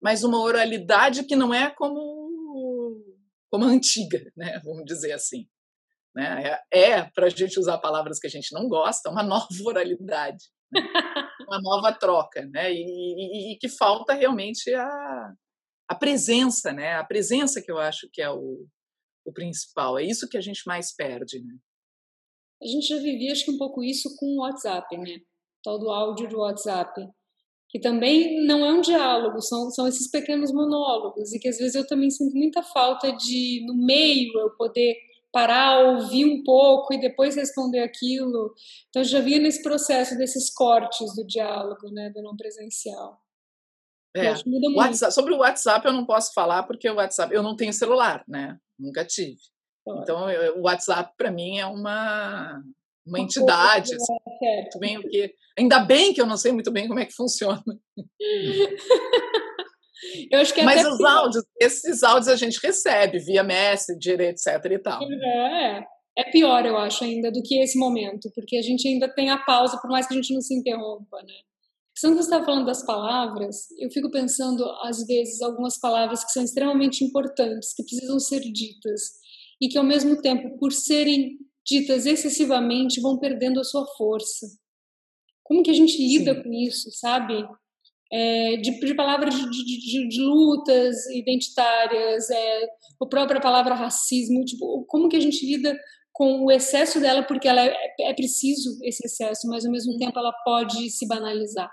[0.00, 2.18] mas uma oralidade que não é como
[3.50, 4.60] como a antiga, né?
[4.64, 5.48] Vamos dizer assim.
[6.18, 6.58] Né?
[6.72, 10.46] É, é para a gente usar palavras que a gente não gosta, uma nova oralidade,
[10.72, 10.82] né?
[11.46, 12.72] uma nova troca, né?
[12.72, 15.32] E, e, e, que falta realmente a,
[15.88, 16.94] a presença, né?
[16.96, 18.66] A presença que eu acho que é o,
[19.24, 19.96] o principal.
[19.96, 21.54] É isso que a gente mais perde, né?
[22.60, 25.20] A gente já vivia, acho que um pouco isso com o WhatsApp, né?
[25.62, 27.08] Tal do áudio do WhatsApp
[27.68, 31.74] que também não é um diálogo, são, são esses pequenos monólogos, e que às vezes
[31.74, 34.96] eu também sinto muita falta de, no meio, eu poder
[35.32, 38.54] parar, ouvir um pouco e depois responder aquilo.
[38.88, 43.20] Então, já vinha nesse processo desses cortes do diálogo, né, do não presencial.
[44.16, 44.32] É.
[44.74, 48.24] WhatsApp, sobre o WhatsApp eu não posso falar porque o WhatsApp eu não tenho celular,
[48.26, 48.58] né?
[48.78, 49.38] Nunca tive.
[49.86, 52.62] Então eu, o WhatsApp para mim é uma
[53.06, 53.94] uma entidade.
[53.94, 57.06] Assim, é, muito bem, porque ainda bem que eu não sei muito bem como é
[57.06, 57.62] que funciona.
[60.30, 61.08] Eu acho que é Mas os pior.
[61.08, 65.02] áudios, esses áudios a gente recebe via Messenger, etc e tal.
[65.02, 65.84] É,
[66.18, 69.38] é pior, eu acho, ainda do que esse momento, porque a gente ainda tem a
[69.38, 71.34] pausa, por mais que a gente não se interrompa, né?
[72.00, 76.44] Quando você está falando das palavras, eu fico pensando, às vezes, algumas palavras que são
[76.44, 79.02] extremamente importantes, que precisam ser ditas,
[79.60, 84.46] e que, ao mesmo tempo, por serem ditas excessivamente, vão perdendo a sua força.
[85.42, 86.42] Como que a gente lida Sim.
[86.42, 87.34] com isso, sabe?
[88.10, 92.64] É, de, de, palavras de, de, de, lutas identitárias, é,
[93.02, 95.78] a própria palavra racismo, tipo, como que a gente lida
[96.10, 100.18] com o excesso dela, porque ela é, é preciso esse excesso, mas ao mesmo tempo
[100.18, 101.70] ela pode se banalizar.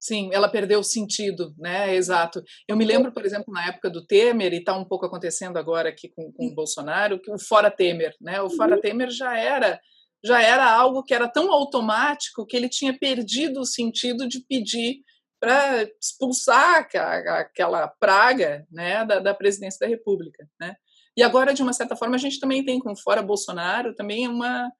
[0.00, 1.94] Sim, ela perdeu o sentido, né?
[1.94, 2.42] Exato.
[2.68, 5.88] Eu me lembro, por exemplo, na época do Temer, e está um pouco acontecendo agora
[5.88, 8.40] aqui com, com o Bolsonaro, que o fora Temer, né?
[8.40, 8.80] O fora uhum.
[8.80, 9.80] Temer já era
[10.24, 15.02] já era algo que era tão automático que ele tinha perdido o sentido de pedir
[15.40, 20.48] para expulsar aquela praga né, da, da, presidência da República.
[20.58, 20.74] Né?
[21.16, 24.70] E agora, de uma certa forma, a gente também tem com fora Bolsonaro também uma,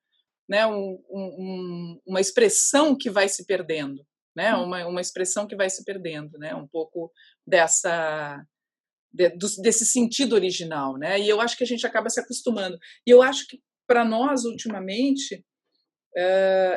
[0.49, 4.65] né, um, um, uma expressão que vai se perdendo, né, hum.
[4.65, 7.11] uma, uma expressão que vai se perdendo, né, um pouco
[7.47, 8.43] dessa
[9.13, 11.19] de, do, desse sentido original, né?
[11.19, 12.77] E eu acho que a gente acaba se acostumando.
[13.07, 15.43] E eu acho que para nós ultimamente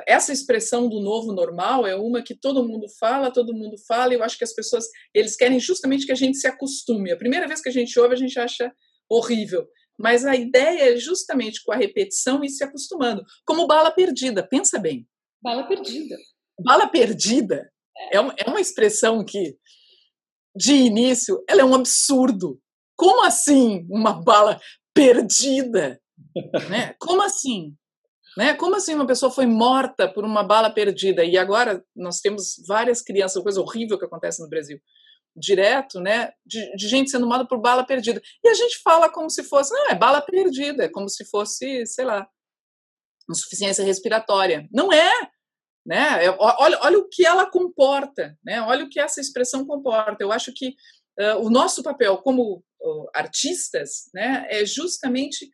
[0.05, 4.17] essa expressão do novo normal é uma que todo mundo fala, todo mundo fala, e
[4.17, 7.11] eu acho que as pessoas eles querem justamente que a gente se acostume.
[7.11, 8.71] A primeira vez que a gente ouve, a gente acha
[9.09, 9.65] horrível.
[9.97, 13.23] Mas a ideia é justamente com a repetição e se acostumando.
[13.45, 15.07] Como bala perdida, pensa bem.
[15.41, 16.15] Bala perdida.
[16.61, 17.69] Bala perdida
[18.11, 19.57] é, uma, é uma expressão que,
[20.55, 22.59] de início, ela é um absurdo.
[22.97, 24.59] Como assim uma bala
[24.93, 25.99] perdida?
[26.69, 26.95] né?
[26.99, 27.75] Como assim?
[28.39, 28.53] Né?
[28.53, 31.25] Como assim uma pessoa foi morta por uma bala perdida?
[31.25, 34.79] E agora nós temos várias crianças, coisa horrível que acontece no Brasil,
[35.35, 36.31] direto, né?
[36.45, 38.21] De, de, gente sendo morta por bala perdida.
[38.41, 41.85] E a gente fala como se fosse, não, é bala perdida, é como se fosse,
[41.85, 42.29] sei lá,
[43.29, 44.69] insuficiência respiratória.
[44.71, 45.11] Não é!
[45.85, 46.23] Né?
[46.23, 48.61] É, olha, olha o que ela comporta, né?
[48.61, 50.23] olha o que essa expressão comporta.
[50.23, 50.75] Eu acho que
[51.19, 55.51] uh, o nosso papel como uh, artistas né, é justamente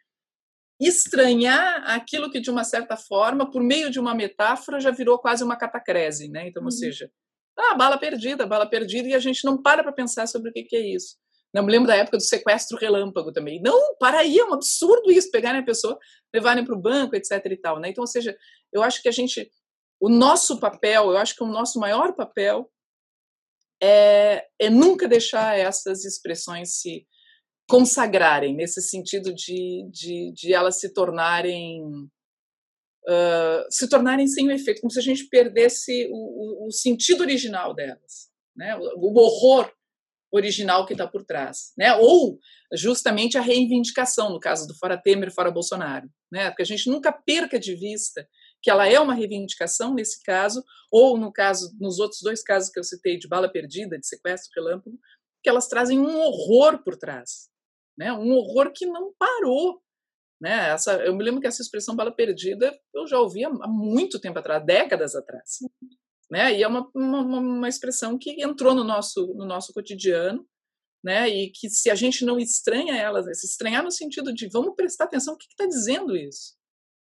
[0.80, 5.44] estranhar aquilo que de uma certa forma, por meio de uma metáfora, já virou quase
[5.44, 6.48] uma catacrese, né?
[6.48, 6.68] Então, uhum.
[6.68, 7.10] ou seja,
[7.58, 10.64] ah, bala perdida, bala perdida, e a gente não para para pensar sobre o que,
[10.64, 11.16] que é isso.
[11.54, 13.62] Eu me lembro da época do sequestro relâmpago também.
[13.62, 15.98] Não, para aí, é um absurdo isso, pegarem a pessoa,
[16.34, 17.90] levarem para o banco, etc e tal, né?
[17.90, 18.36] Então, ou seja,
[18.74, 19.50] eu acho que a gente,
[20.02, 22.70] o nosso papel, eu acho que o nosso maior papel
[23.82, 27.08] é, é nunca deixar essas expressões se
[27.68, 31.82] consagrarem, nesse sentido de, de, de elas se tornarem
[33.08, 37.22] uh, se tornarem sem o efeito, como se a gente perdesse o, o, o sentido
[37.22, 38.76] original delas, né?
[38.78, 39.72] o, o horror
[40.32, 41.96] original que está por trás, né?
[41.96, 42.38] Ou
[42.74, 46.50] justamente a reivindicação, no caso do fora Temer, fora Bolsonaro, né?
[46.50, 48.28] Porque a gente nunca perca de vista
[48.62, 52.80] que ela é uma reivindicação nesse caso, ou no caso, nos outros dois casos que
[52.80, 54.98] eu citei de bala perdida, de sequestro relâmpago,
[55.44, 57.48] que elas trazem um horror por trás,
[57.98, 58.12] né?
[58.14, 59.82] Um horror que não parou,
[60.42, 60.70] né?
[60.70, 64.40] Essa, eu me lembro que essa expressão bala perdida eu já ouvia há muito tempo
[64.40, 65.60] atrás, décadas atrás,
[66.30, 66.58] né?
[66.58, 70.46] E é uma, uma, uma expressão que entrou no nosso no nosso cotidiano,
[71.04, 71.30] né?
[71.30, 75.06] E que se a gente não estranha ela, se estranhar no sentido de vamos prestar
[75.06, 76.56] atenção o que está dizendo isso,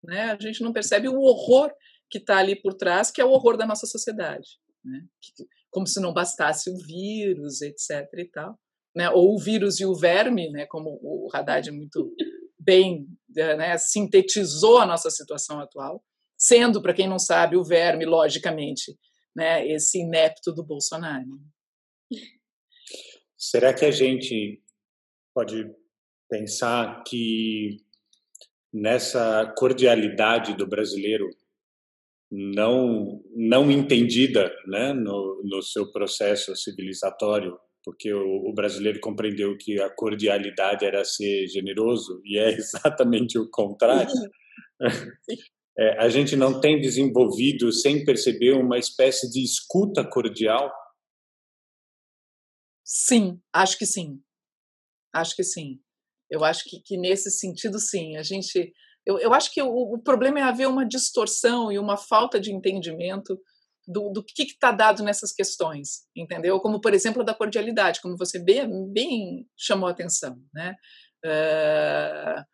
[0.02, 0.32] né?
[0.32, 1.72] A gente não percebe o horror
[2.10, 5.06] que está ali por trás, que é o horror da nossa sociedade, né?
[5.70, 8.06] Como se não bastasse o vírus, etc.
[8.18, 8.58] e tal
[8.94, 12.14] né, ou o vírus e o verme, né, como o Haddad muito
[12.58, 16.02] bem né, sintetizou a nossa situação atual,
[16.38, 18.96] sendo, para quem não sabe, o verme, logicamente,
[19.34, 21.26] né, esse inepto do Bolsonaro.
[23.36, 24.62] Será que a gente
[25.34, 25.70] pode
[26.30, 27.78] pensar que
[28.72, 31.28] nessa cordialidade do brasileiro
[32.30, 39.90] não não entendida né, no, no seu processo civilizatório porque o, brasileiro compreendeu que a
[39.90, 44.10] cordialidade era ser generoso e é exatamente o contrário.
[45.76, 50.72] É, a gente não tem desenvolvido, sem perceber, uma espécie de escuta cordial?
[52.84, 54.22] Sim, acho que sim.
[55.12, 55.80] Acho que sim.
[56.30, 58.16] Eu acho que, que nesse sentido, sim.
[58.16, 58.72] A gente,
[59.04, 62.52] eu, eu acho que o, o problema é haver uma distorção e uma falta de
[62.52, 63.36] entendimento
[63.86, 66.58] do, do que está dado nessas questões, entendeu?
[66.60, 70.74] Como, por exemplo, da cordialidade, como você bem, bem chamou a atenção, né?
[71.24, 72.44] Uh,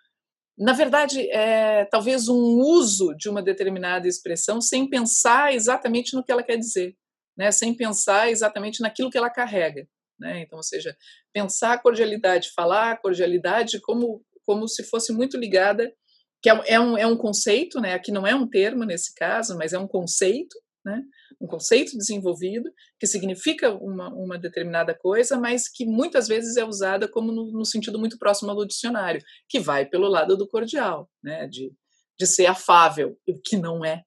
[0.61, 6.31] na verdade, é talvez um uso de uma determinada expressão sem pensar exatamente no que
[6.31, 6.95] ela quer dizer,
[7.35, 7.51] né?
[7.51, 9.89] sem pensar exatamente naquilo que ela carrega.
[10.19, 10.43] né?
[10.43, 10.95] Então, ou seja,
[11.33, 15.91] pensar a cordialidade, falar a cordialidade como, como se fosse muito ligada,
[16.43, 17.95] que é, é, um, é um conceito, né?
[17.95, 21.03] Aqui não é um termo nesse caso, mas é um conceito, né?
[21.41, 27.09] Um conceito desenvolvido que significa uma, uma determinada coisa, mas que muitas vezes é usada
[27.09, 31.47] como no, no sentido muito próximo ao dicionário, que vai pelo lado do cordial, né?
[31.49, 31.73] De,
[32.19, 34.03] de ser afável, o que não é,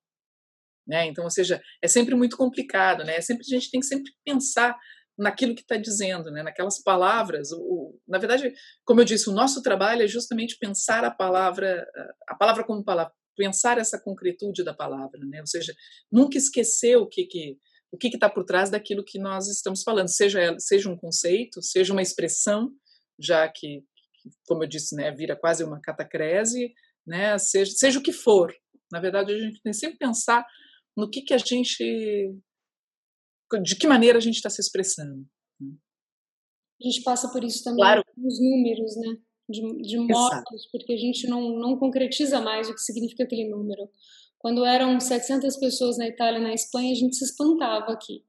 [0.87, 1.07] né?
[1.07, 3.17] Então, ou seja, é sempre muito complicado, né?
[3.17, 4.77] É sempre, a gente tem que sempre pensar
[5.17, 6.43] naquilo que está dizendo, né?
[6.43, 7.51] naquelas palavras.
[7.51, 11.85] O, na verdade, como eu disse, o nosso trabalho é justamente pensar a palavra,
[12.27, 15.39] a palavra como palavra, pensar essa concretude da palavra, né?
[15.39, 15.73] ou seja,
[16.11, 17.57] nunca esquecer o que, que
[17.93, 21.93] o que está por trás daquilo que nós estamos falando, seja, seja um conceito, seja
[21.93, 22.71] uma expressão,
[23.19, 23.83] já que,
[24.47, 26.73] como eu disse, né, vira quase uma catacrese,
[27.05, 28.51] né, seja, seja o que for.
[28.91, 30.43] Na verdade, a gente tem que sempre pensar
[30.97, 32.33] no que, que a gente.
[33.61, 35.23] de que maneira a gente está se expressando.
[35.61, 35.75] Né?
[36.81, 38.03] A gente passa por isso também claro.
[38.17, 39.17] nos números, né?
[39.53, 43.87] De, de mortos, porque a gente não, não concretiza mais o que significa aquele número.
[44.39, 48.23] Quando eram 700 pessoas na Itália e na Espanha, a gente se espantava aqui.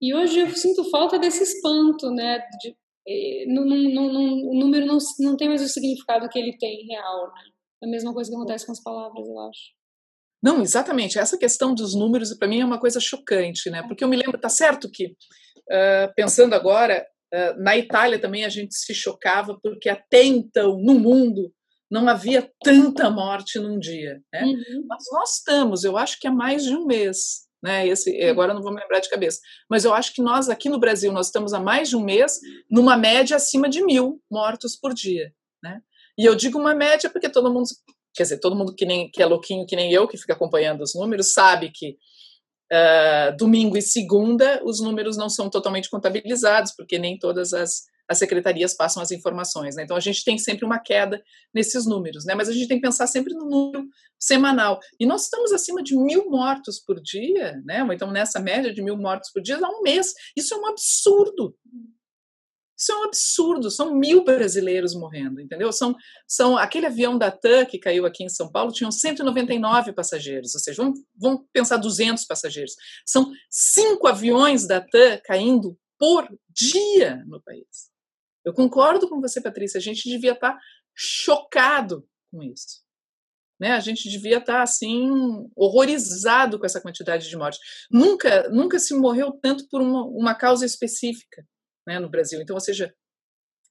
[0.00, 2.38] E hoje eu sinto falta desse espanto, né?
[2.62, 7.50] De, eh, o número não, não tem mais o significado que ele tem real, né?
[7.82, 9.72] É a mesma coisa que acontece com as palavras, eu acho.
[10.42, 11.18] Não, exatamente.
[11.18, 13.82] Essa questão dos números, para mim, é uma coisa chocante, né?
[13.82, 17.06] Porque eu me lembro, tá certo que, uh, pensando agora,
[17.58, 21.52] na Itália também a gente se chocava, porque até então, no mundo,
[21.90, 24.44] não havia tanta morte num dia, né?
[24.44, 24.86] Uhum.
[24.88, 27.86] Mas nós estamos, eu acho que há mais de um mês, né?
[27.86, 30.78] Esse, agora não vou me lembrar de cabeça, mas eu acho que nós aqui no
[30.78, 32.38] Brasil, nós estamos há mais de um mês
[32.70, 35.80] numa média acima de mil mortos por dia, né?
[36.16, 37.68] E eu digo uma média porque todo mundo
[38.14, 40.82] quer dizer, todo mundo que, nem, que é louquinho, que nem eu, que fica acompanhando
[40.82, 41.96] os números, sabe que
[42.72, 48.18] uh, domingo e segunda os números não são totalmente contabilizados, porque nem todas as, as
[48.18, 49.76] secretarias passam as informações.
[49.76, 49.82] Né?
[49.82, 51.22] Então, a gente tem sempre uma queda
[51.54, 52.34] nesses números, né?
[52.34, 53.86] mas a gente tem que pensar sempre no número
[54.18, 54.80] semanal.
[54.98, 57.86] E nós estamos acima de mil mortos por dia, né?
[57.92, 60.12] então nessa média de mil mortos por dia há um mês.
[60.36, 61.54] Isso é um absurdo.
[62.80, 65.70] Isso é um absurdo, são mil brasileiros morrendo, entendeu?
[65.70, 65.94] São,
[66.26, 70.60] são aquele avião da TAM que caiu aqui em São Paulo, tinham 199 passageiros, ou
[70.62, 72.74] seja, vamos, vamos pensar 200 passageiros.
[73.04, 77.90] São cinco aviões da TAM caindo por dia no país.
[78.42, 80.58] Eu concordo com você, Patrícia, a gente devia estar
[80.94, 82.80] chocado com isso.
[83.60, 83.72] Né?
[83.72, 85.10] A gente devia estar assim
[85.54, 87.60] horrorizado com essa quantidade de mortes.
[87.90, 91.44] Nunca, nunca se morreu tanto por uma, uma causa específica
[91.86, 92.40] né, no Brasil.
[92.40, 92.94] Então, ou seja,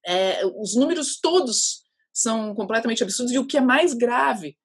[0.06, 4.58] é, os números todos são completamente absurdos e o que é mais grave,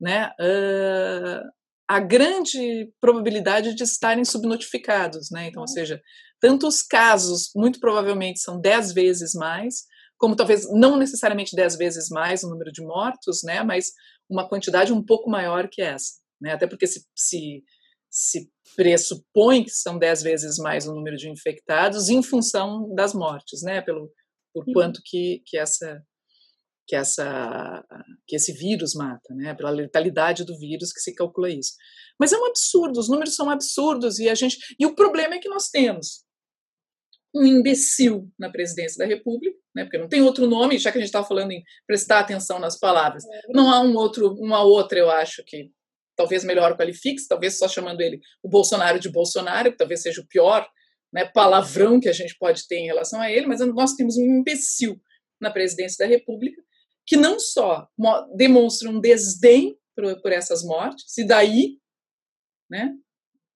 [0.00, 1.48] né, uh,
[1.88, 5.48] a grande probabilidade de estarem subnotificados, né?
[5.48, 6.00] Então, ou seja,
[6.38, 9.86] tanto os casos, muito provavelmente, são dez vezes mais,
[10.18, 13.62] como talvez não necessariamente dez vezes mais o número de mortos, né?
[13.62, 13.92] Mas
[14.28, 16.52] uma quantidade um pouco maior que essa, né?
[16.52, 17.64] Até porque se, se
[18.10, 23.62] se pressupõe que são dez vezes mais o número de infectados em função das mortes,
[23.62, 23.80] né?
[23.80, 24.10] Pelo
[24.52, 26.02] por quanto que, que essa
[26.86, 27.84] que essa
[28.26, 29.54] que esse vírus mata, né?
[29.54, 31.72] Pela letalidade do vírus que se calcula isso.
[32.18, 35.38] Mas é um absurdo, os números são absurdos e a gente e o problema é
[35.38, 36.24] que nós temos
[37.34, 39.84] um imbecil na presidência da República, né?
[39.84, 42.78] Porque não tem outro nome, já que a gente estava falando em prestar atenção nas
[42.78, 43.24] palavras.
[43.24, 43.40] É.
[43.50, 45.70] Não há um outro, uma outra, eu acho que
[46.18, 50.26] talvez melhor qualifique, talvez só chamando ele o Bolsonaro de Bolsonaro, que talvez seja o
[50.26, 50.68] pior
[51.12, 54.24] né, palavrão que a gente pode ter em relação a ele, mas nós temos um
[54.24, 55.00] imbecil
[55.40, 56.60] na presidência da República
[57.06, 57.88] que não só
[58.34, 61.78] demonstra um desdém por, por essas mortes, e daí,
[62.68, 62.92] né,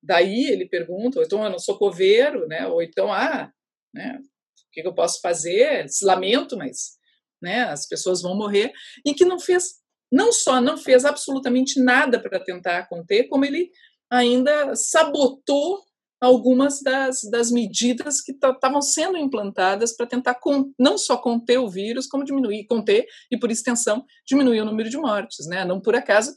[0.02, 3.52] daí ele pergunta, ou então eu não sou coveiro, né, ou então, ah,
[3.92, 5.84] né, o que eu posso fazer?
[6.02, 6.96] Lamento, mas
[7.42, 8.72] né, as pessoas vão morrer,
[9.04, 9.81] e que não fez
[10.12, 13.70] não só não fez absolutamente nada para tentar conter, como ele
[14.10, 15.80] ainda sabotou
[16.20, 21.68] algumas das, das medidas que estavam sendo implantadas para tentar con, não só conter o
[21.68, 25.46] vírus, como diminuir, conter e, por extensão, diminuir o número de mortes.
[25.48, 25.64] Né?
[25.64, 26.36] Não por acaso,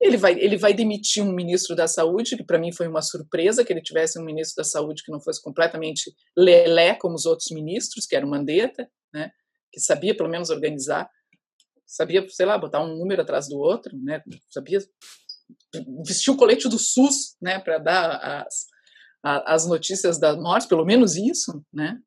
[0.00, 3.64] ele vai, ele vai demitir um ministro da saúde, que para mim foi uma surpresa
[3.64, 7.50] que ele tivesse um ministro da saúde que não fosse completamente lelé como os outros
[7.52, 9.30] ministros, que era o Mandetta, né?
[9.70, 11.08] que sabia pelo menos organizar
[11.92, 14.22] sabia, sei lá, botar um número atrás do outro, né?
[14.50, 14.80] Sabia
[16.04, 18.66] vestir o colete do SUS, né, para dar as,
[19.22, 21.98] as notícias da morte, pelo menos isso, né?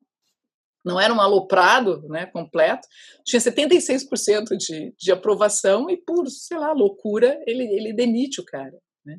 [0.84, 2.86] Não era um aloprado, né, completo.
[3.24, 8.78] Tinha 76% de, de aprovação e por, sei lá, loucura, ele, ele demite o cara,
[9.04, 9.18] né?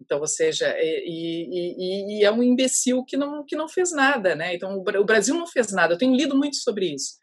[0.00, 4.34] Então, ou seja, e, e, e, é um imbecil que não, que não fez nada,
[4.34, 4.54] né?
[4.54, 5.94] Então, o Brasil não fez nada.
[5.94, 7.16] Eu tenho lido muito sobre isso,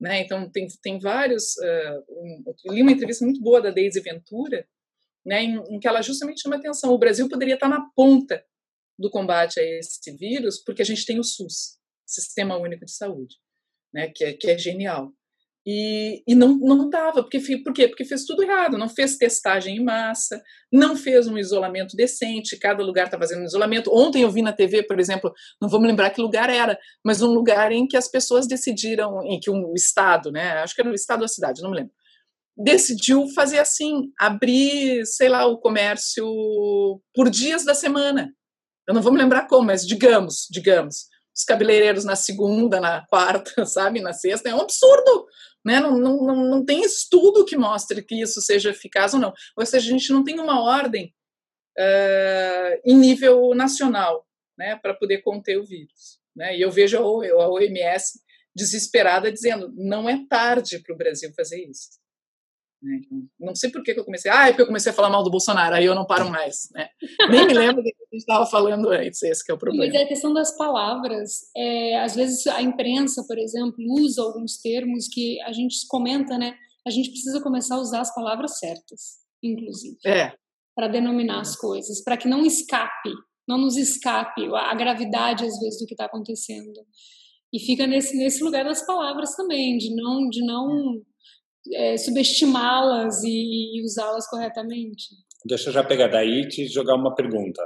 [0.00, 0.20] né?
[0.20, 1.56] Então, tem, tem vários...
[1.56, 4.66] Uh, um, li uma entrevista muito boa da Deise Ventura,
[5.24, 6.92] né, em, em, que ela justamente chama atenção.
[6.92, 8.42] O Brasil poderia estar na ponta
[8.98, 13.36] do combate a esse vírus, porque a gente tem o SUS, Sistema Único de Saúde,
[13.92, 15.12] né, que, é, que é genial.
[15.66, 17.88] E, e não não dava, porque por quê?
[17.88, 20.40] Porque fez tudo errado, não fez testagem em massa,
[20.72, 23.90] não fez um isolamento decente, cada lugar está fazendo um isolamento.
[23.92, 27.20] Ontem eu vi na TV, por exemplo, não vou me lembrar que lugar era, mas
[27.20, 30.90] um lugar em que as pessoas decidiram, em que um, estado, né, acho que era
[30.90, 31.92] o estado ou a cidade, não me lembro,
[32.56, 36.24] decidiu fazer assim, abrir, sei lá, o comércio
[37.14, 38.32] por dias da semana.
[38.88, 43.64] Eu não vou me lembrar como, mas digamos, digamos, os cabeleireiros na segunda, na quarta,
[43.64, 45.26] sabe, na sexta, é um absurdo,
[45.64, 45.78] né?
[45.78, 49.32] Não, não, não, não tem estudo que mostre que isso seja eficaz ou não.
[49.56, 51.14] Ou seja, a gente não tem uma ordem
[51.78, 54.26] uh, em nível nacional,
[54.58, 56.18] né, para poder conter o vírus.
[56.34, 56.56] Né?
[56.56, 58.20] E eu vejo a OMS
[58.54, 61.90] desesperada dizendo não é tarde para o Brasil fazer isso.
[62.82, 63.00] Né?
[63.38, 64.30] Não sei por que, eu comecei.
[64.30, 66.68] Ah, é porque eu comecei a falar mal do Bolsonaro, aí eu não paro mais.
[66.72, 66.88] Né?
[67.28, 69.86] Nem me lembro do que a gente estava falando antes, esse que é o problema.
[69.86, 71.50] Mas é a questão das palavras.
[71.56, 76.54] É, às vezes a imprensa, por exemplo, usa alguns termos que a gente comenta, né?
[76.86, 79.98] A gente precisa começar a usar as palavras certas, inclusive.
[80.06, 80.32] É.
[80.74, 83.10] Para denominar as coisas, para que não escape,
[83.46, 86.80] não nos escape a gravidade, às vezes, do que está acontecendo.
[87.52, 91.02] E fica nesse, nesse lugar das palavras também, de não, de não
[91.74, 95.06] é, subestimá-las e, e usá-las corretamente.
[95.44, 97.62] Deixa eu já pegar daí e te jogar uma pergunta.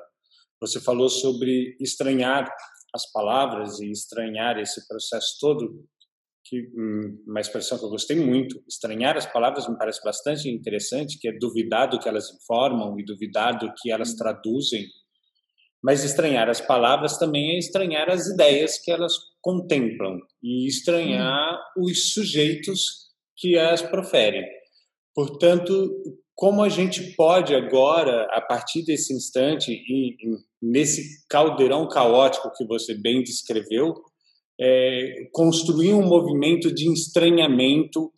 [0.60, 2.48] Você falou sobre estranhar
[2.94, 5.84] as palavras e estranhar esse processo todo,
[6.44, 8.62] que hum, uma expressão que eu gostei muito.
[8.68, 13.04] Estranhar as palavras me parece bastante interessante, que é duvidar do que elas informam e
[13.04, 14.86] duvidar do que elas traduzem.
[15.82, 21.84] Mas estranhar as palavras também é estranhar as ideias que elas contemplam e estranhar hum.
[21.84, 23.11] os sujeitos
[23.42, 24.44] que as proferem.
[25.12, 25.90] Portanto,
[26.32, 30.16] como a gente pode agora, a partir desse instante, e,
[30.62, 33.94] nesse caldeirão caótico que você bem descreveu,
[34.60, 38.12] é, construir um movimento de estranhamento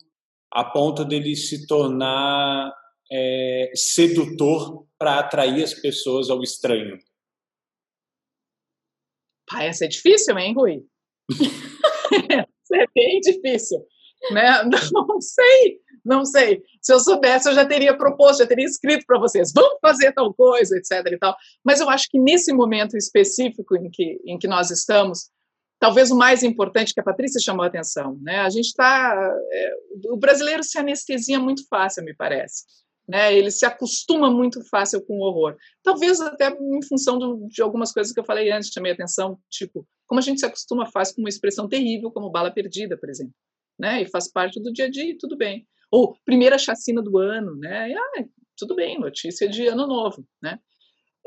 [0.53, 2.71] a ponto dele se tornar
[3.11, 6.99] é, sedutor para atrair as pessoas ao estranho?
[9.49, 10.85] Pai, essa é difícil, hein, Rui?
[12.73, 13.85] É bem difícil
[14.31, 14.63] né?
[15.07, 16.61] Não sei, não sei.
[16.79, 20.31] Se eu soubesse, eu já teria proposto, já teria escrito para vocês, vamos fazer tal
[20.33, 21.11] coisa, etc.
[21.11, 21.35] e tal.
[21.63, 25.31] Mas eu acho que nesse momento específico em que, em que nós estamos,
[25.79, 28.41] talvez o mais importante que a Patrícia chamou a atenção, né?
[28.41, 29.73] A gente está, é,
[30.11, 32.63] o brasileiro se anestesia muito fácil, me parece.
[33.07, 35.55] Né, ele se acostuma muito fácil com o horror.
[35.83, 39.37] Talvez até em função de, de algumas coisas que eu falei antes, chamei a atenção,
[39.47, 43.07] tipo, como a gente se acostuma fácil com uma expressão terrível como bala perdida, por
[43.07, 43.35] exemplo
[43.79, 44.01] né?
[44.01, 45.67] E faz parte do dia a dia, tudo bem.
[45.91, 47.89] Ou primeira chacina do ano, né?
[47.89, 48.25] E, ah,
[48.57, 50.59] tudo bem, notícia de ano novo, né?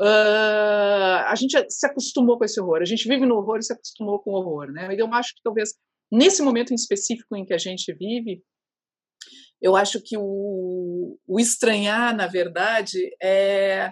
[0.01, 3.73] Uh, a gente se acostumou com esse horror, a gente vive no horror e se
[3.73, 4.89] acostumou com o horror, né?
[4.97, 5.71] Eu acho que talvez
[6.11, 8.43] nesse momento em específico em que a gente vive,
[9.61, 13.91] eu acho que o, o estranhar, na verdade, é,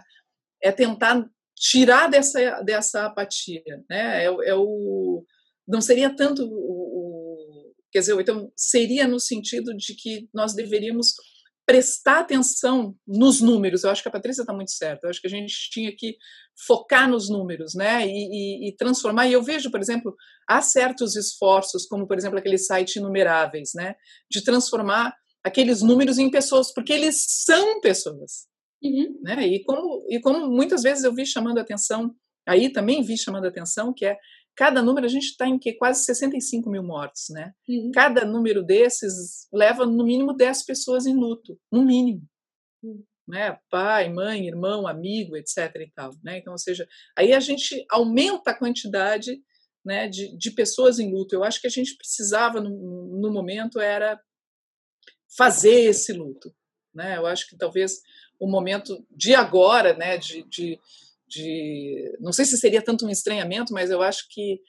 [0.63, 4.25] é tentar tirar dessa, dessa apatia, né?
[4.25, 5.25] É, é o,
[5.67, 6.45] não seria tanto
[7.97, 11.15] Quer dizer, então seria no sentido de que nós deveríamos
[11.65, 13.85] prestar atenção nos números.
[13.85, 15.07] Eu acho que a Patrícia está muito certa.
[15.07, 16.15] Eu acho que a gente tinha que
[16.67, 18.07] focar nos números, né?
[18.07, 19.29] E, e, e, transformar.
[19.29, 20.15] E eu vejo, por exemplo,
[20.47, 23.95] há certos esforços, como por exemplo aquele site Inumeráveis, né?
[24.31, 28.47] De transformar aqueles números em pessoas, porque eles são pessoas.
[28.83, 29.21] Uhum.
[29.23, 29.47] Né?
[29.47, 32.15] E, como, e como muitas vezes eu vi chamando a atenção,
[32.47, 34.19] aí também vi chamando a atenção, que é
[34.57, 35.75] Cada número, a gente está em que?
[35.75, 37.53] Quase 65 mil mortos, né?
[37.69, 37.91] Uhum.
[37.93, 42.23] Cada número desses leva no mínimo 10 pessoas em luto, no mínimo.
[42.83, 43.05] Uhum.
[43.29, 43.59] Né?
[43.71, 45.75] Pai, mãe, irmão, amigo, etc.
[45.77, 46.11] e tal.
[46.25, 46.39] Né?
[46.39, 49.39] Então, ou seja, aí a gente aumenta a quantidade
[49.85, 51.35] né, de, de pessoas em luto.
[51.35, 54.19] Eu acho que a gente precisava, no, no momento, era
[55.37, 56.55] fazer esse luto.
[56.95, 57.19] Né?
[57.19, 58.01] Eu acho que talvez
[58.41, 60.79] o momento de agora, né, de, de
[61.27, 64.61] de não sei se seria tanto um estranhamento, mas eu acho que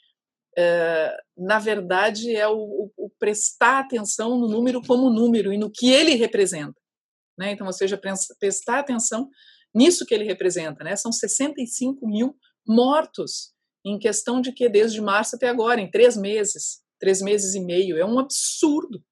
[0.58, 5.92] é, na verdade é o, o, prestar atenção no número como número e no que
[5.92, 6.80] ele representa,
[7.38, 7.52] né?
[7.52, 8.00] Então, ou seja,
[8.40, 9.30] prestar atenção
[9.74, 10.96] nisso que ele representa, né?
[10.96, 12.36] São 65 mil
[12.68, 13.54] mortos
[13.86, 17.98] em questão de que desde março até agora, em três meses, três meses e meio,
[17.98, 19.04] é um absurdo,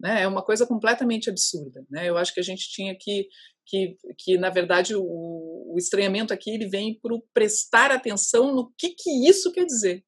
[0.00, 0.22] Né?
[0.22, 1.84] É uma coisa completamente absurda.
[1.88, 2.08] Né?
[2.08, 3.28] Eu acho que a gente tinha que,
[3.66, 8.90] que, que na verdade, o, o estranhamento aqui ele vem para prestar atenção no que,
[8.90, 10.04] que isso quer dizer.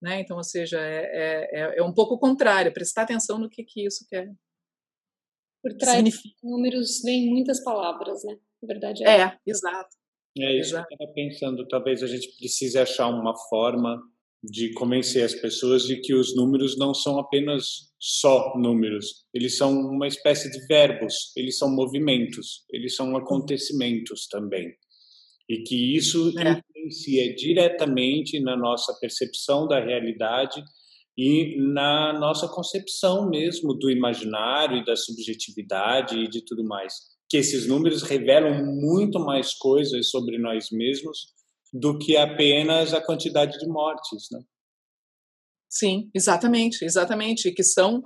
[0.00, 0.20] Né?
[0.20, 3.64] Então, ou seja, é, é, é, é um pouco o contrário, prestar atenção no que,
[3.64, 4.30] que isso quer.
[5.62, 6.34] Por trás significa.
[6.42, 8.36] números vem muitas palavras, né?
[8.60, 9.20] Na verdade é.
[9.20, 9.96] É, exato.
[10.36, 10.88] É isso exato.
[10.88, 11.68] que eu estava pensando.
[11.68, 14.02] Talvez a gente precise achar uma forma
[14.42, 19.72] de convencer as pessoas de que os números não são apenas só números, eles são
[19.72, 24.74] uma espécie de verbos, eles são movimentos, eles são acontecimentos também.
[25.48, 26.60] E que isso é.
[26.82, 30.62] influencia diretamente na nossa percepção da realidade
[31.16, 36.94] e na nossa concepção mesmo do imaginário e da subjetividade e de tudo mais.
[37.28, 41.32] Que esses números revelam muito mais coisas sobre nós mesmos
[41.72, 44.40] do que apenas a quantidade de mortes, né?
[45.70, 48.02] Sim, exatamente, exatamente, que são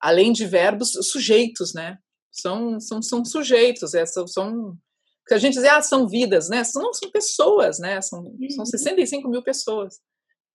[0.00, 1.98] além de verbos sujeitos, né?
[2.32, 4.78] São são, são sujeitos, é, são, são
[5.26, 6.64] que a gente diz, ah, são vidas, né?
[6.64, 8.00] São, não, são pessoas, né?
[8.00, 9.30] São, são 65 uhum.
[9.30, 10.00] mil pessoas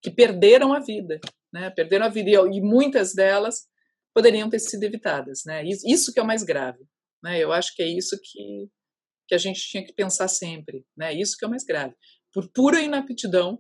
[0.02, 1.20] que perderam a vida,
[1.54, 1.70] né?
[1.70, 3.68] Perderam a vida e, e muitas delas
[4.14, 5.64] poderiam ter sido evitadas, né?
[5.64, 6.84] Isso que é o mais grave,
[7.24, 7.38] né?
[7.40, 8.70] Eu acho que é isso que
[9.28, 11.12] que a gente tinha que pensar sempre, né?
[11.12, 11.96] Isso que é o mais grave
[12.36, 13.58] por pura inaptidão,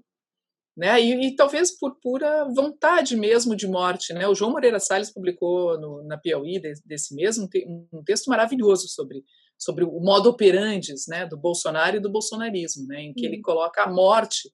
[0.77, 1.01] né?
[1.01, 4.27] E, e, talvez por pura vontade mesmo de morte, né?
[4.27, 8.89] O João Moreira Salles publicou no, na Piauí desse, desse mesmo um, um texto maravilhoso
[8.89, 9.23] sobre
[9.57, 13.41] sobre o modo operandes, né, do Bolsonaro e do bolsonarismo, né, em que ele uhum.
[13.41, 14.51] coloca a morte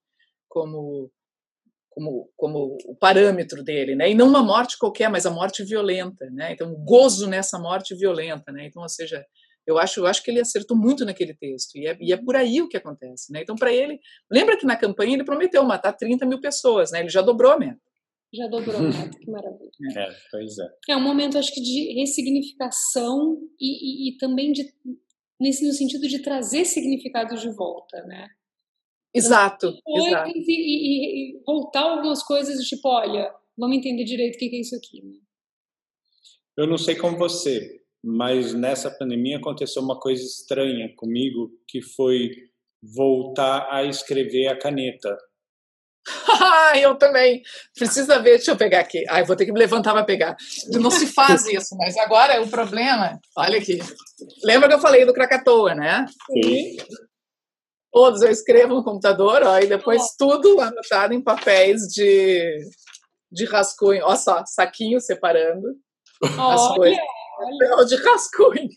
[0.47, 1.11] como
[1.89, 4.09] como, como o parâmetro dele, né?
[4.09, 6.53] E não uma morte qualquer, mas a morte violenta, né?
[6.53, 8.67] Então, gozo nessa morte violenta, né?
[8.67, 9.26] Então, ou seja,
[9.72, 12.36] eu acho, eu acho que ele acertou muito naquele texto, e é, e é por
[12.36, 13.32] aí o que acontece.
[13.32, 13.41] Né?
[13.41, 13.99] Então, para ele,
[14.30, 16.99] lembra que na campanha ele prometeu matar 30 mil pessoas, né?
[16.99, 17.80] ele já dobrou a meta.
[18.34, 19.72] Já dobrou a meta, que maravilha.
[19.97, 20.93] É, pois é.
[20.93, 24.72] É um momento, acho que, de ressignificação e, e, e também de,
[25.39, 28.30] nesse, no sentido de trazer significados de volta, né?
[29.13, 30.30] Exato, então, exato.
[30.30, 34.76] E, e, e, voltar algumas coisas, tipo, olha, vamos entender direito o que é isso
[34.76, 35.03] aqui.
[35.03, 35.19] Né?
[36.55, 42.32] Eu não sei como você, mas nessa pandemia aconteceu uma coisa estranha comigo, que foi
[42.82, 45.16] voltar a escrever a caneta.
[46.82, 47.43] eu também.
[47.76, 49.04] Precisa ver, deixa eu pegar aqui.
[49.08, 50.36] Ai, vou ter que me levantar para pegar.
[50.72, 53.20] Não se faz isso, mas agora é o problema.
[53.38, 53.80] Olha aqui.
[54.43, 56.06] Lembra que eu falei do Krakatoa, né?
[56.32, 56.78] Sim.
[57.93, 62.58] Todos eu escrevo no computador, ó, e depois tudo anotado em papéis de,
[63.30, 64.06] de rascunho.
[64.06, 65.68] Olha só, saquinho separando
[66.24, 66.54] Olha.
[66.56, 66.99] as coisas
[67.42, 68.70] papel de rascunho.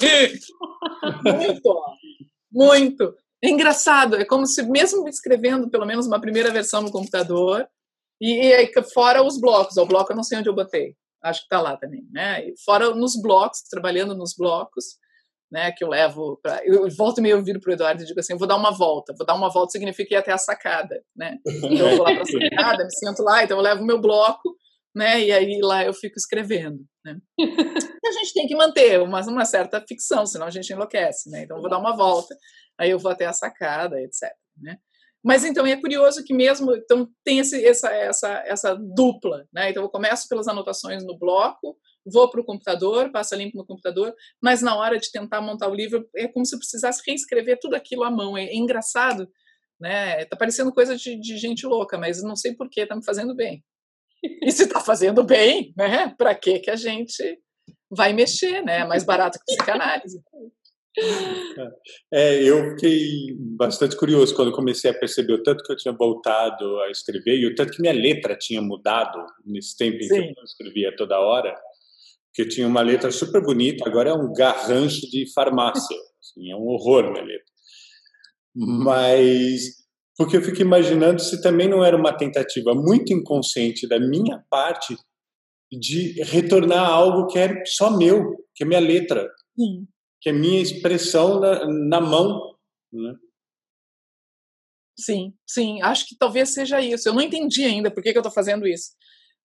[1.24, 1.82] muito,
[2.52, 3.14] muito.
[3.42, 7.66] É engraçado, é como se mesmo escrevendo pelo menos uma primeira versão no computador,
[8.20, 11.46] e, e fora os blocos, o bloco eu não sei onde eu botei, acho que
[11.46, 12.46] está lá também, né?
[12.46, 14.98] E fora nos blocos, trabalhando nos blocos,
[15.50, 16.64] né, que eu levo para.
[16.64, 19.14] Eu volto e meio viro para o Eduardo e digo assim: vou dar uma volta.
[19.16, 21.38] Vou dar uma volta significa ir até a sacada, né?
[21.48, 24.00] Então eu vou lá para a sacada, me sento lá, então eu levo o meu
[24.00, 24.54] bloco
[24.94, 25.20] né?
[25.20, 27.18] E aí lá eu fico escrevendo, né?
[28.04, 31.42] a gente tem que manter uma, uma certa ficção, senão a gente enlouquece, né?
[31.44, 32.36] Então eu vou dar uma volta,
[32.78, 34.30] aí eu vou até a sacada, etc.
[34.56, 34.78] Né?
[35.22, 39.70] Mas então é curioso que mesmo então tem esse, essa, essa, essa dupla, né?
[39.70, 44.14] Então eu começo pelas anotações no bloco, vou para o computador, passo limpo no computador,
[44.42, 47.74] mas na hora de tentar montar o livro é como se eu precisasse reescrever tudo
[47.74, 48.36] aquilo à mão.
[48.36, 49.30] É, é engraçado,
[49.78, 50.24] né?
[50.24, 53.36] Tá parecendo coisa de, de gente louca, mas não sei por que tá me fazendo
[53.36, 53.62] bem.
[54.42, 56.14] E se está fazendo bem, né?
[56.16, 57.38] Para que que a gente
[57.90, 58.80] vai mexer, né?
[58.80, 60.20] É mais barato que psicanálise.
[62.12, 66.80] É, eu fiquei bastante curioso quando comecei a perceber o tanto que eu tinha voltado
[66.80, 70.34] a escrever e o tanto que minha letra tinha mudado nesse tempo em Sim.
[70.34, 71.54] que eu escrevia toda hora.
[72.32, 75.96] Que eu tinha uma letra super bonita, agora é um garrancho de farmácia.
[76.20, 77.44] Assim, é um horror minha letra.
[78.54, 79.79] Mas
[80.20, 84.94] porque eu fico imaginando se também não era uma tentativa muito inconsciente da minha parte
[85.72, 89.26] de retornar algo que é só meu, que é minha letra,
[89.58, 89.88] Sim.
[90.20, 92.54] que é minha expressão na, na mão.
[92.92, 93.14] Né?
[94.98, 97.08] Sim, sim, acho que talvez seja isso.
[97.08, 98.90] Eu não entendi ainda por que, que eu estou fazendo isso.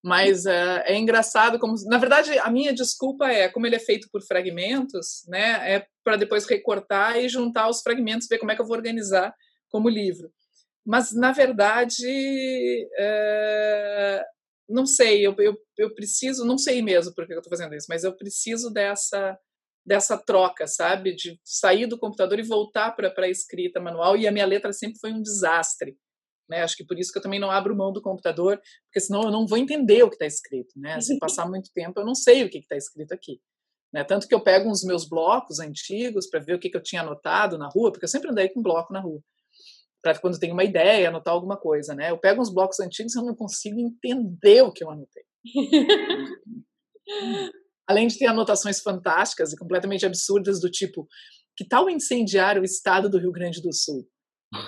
[0.04, 1.74] Mas uh, é engraçado como.
[1.86, 5.76] Na verdade, a minha desculpa é, como ele é feito por fragmentos, né?
[5.76, 9.34] É para depois recortar e juntar os fragmentos, ver como é que eu vou organizar
[9.70, 10.30] como livro.
[10.86, 12.06] Mas, na verdade,
[12.98, 14.24] é,
[14.70, 17.88] não sei, eu, eu, eu preciso, não sei mesmo por que eu estou fazendo isso,
[17.90, 19.38] mas eu preciso dessa
[19.86, 21.16] dessa troca, sabe?
[21.16, 24.18] De sair do computador e voltar para a escrita manual.
[24.18, 25.96] E a minha letra sempre foi um desastre.
[26.50, 26.64] Né?
[26.64, 29.32] Acho que por isso que eu também não abro mão do computador, porque senão eu
[29.32, 30.74] não vou entender o que está escrito.
[30.80, 31.00] Né?
[31.02, 33.40] Se passar muito tempo, eu não sei o que está escrito aqui.
[33.94, 34.04] Né?
[34.04, 37.02] Tanto que eu pego uns meus blocos antigos para ver o que, que eu tinha
[37.02, 39.22] anotado na rua, porque eu sempre andei com bloco na rua,
[40.06, 41.96] para quando tem uma ideia, anotar alguma coisa.
[41.96, 42.12] Né?
[42.12, 45.24] Eu pego uns blocos antigos e eu não consigo entender o que eu anotei.
[47.88, 51.08] Além de ter anotações fantásticas e completamente absurdas, do tipo:
[51.58, 54.08] que tal incendiar o estado do Rio Grande do Sul?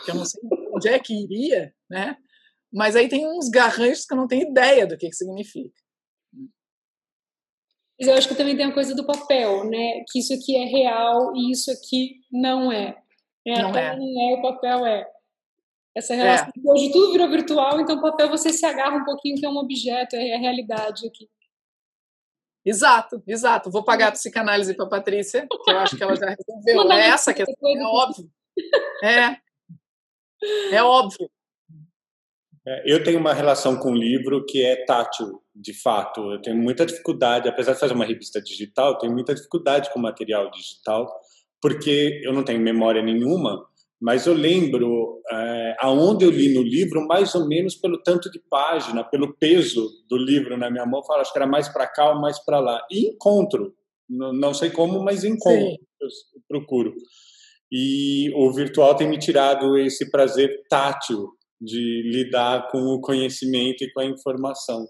[0.03, 0.41] Que eu não sei
[0.73, 2.17] onde é que iria, né?
[2.73, 5.79] Mas aí tem uns garranchos que eu não tenho ideia do que, que significa.
[7.99, 10.03] Mas eu acho que também tem a coisa do papel, né?
[10.09, 12.97] Que isso aqui é real e isso aqui não é.
[13.45, 13.95] é não é.
[13.95, 15.16] Não é, o papel é.
[15.97, 16.47] Essa relação.
[16.47, 16.51] É.
[16.63, 19.57] Hoje tudo virou virtual, então o papel você se agarra um pouquinho que é um
[19.57, 21.27] objeto, é a realidade aqui.
[22.63, 23.71] Exato, exato.
[23.71, 26.91] Vou pagar a psicanálise para Patrícia, que eu acho que ela já resolveu.
[26.91, 28.29] É essa questão, é óbvio.
[29.03, 31.31] É, é óbvio.
[32.67, 36.31] É, eu tenho uma relação com o livro que é tátil, de fato.
[36.31, 39.99] Eu tenho muita dificuldade, apesar de fazer uma revista digital, eu tenho muita dificuldade com
[39.99, 41.11] material digital,
[41.59, 43.65] porque eu não tenho memória nenhuma,
[43.99, 48.39] mas eu lembro é, aonde eu li no livro, mais ou menos pelo tanto de
[48.49, 52.11] página, pelo peso do livro na minha mão, falo, acho que era mais para cá
[52.13, 52.85] ou mais para lá.
[52.91, 53.73] E encontro,
[54.07, 56.93] não, não sei como, mas encontro, eu procuro.
[57.71, 63.91] E o virtual tem me tirado esse prazer tátil de lidar com o conhecimento e
[63.91, 64.87] com a informação.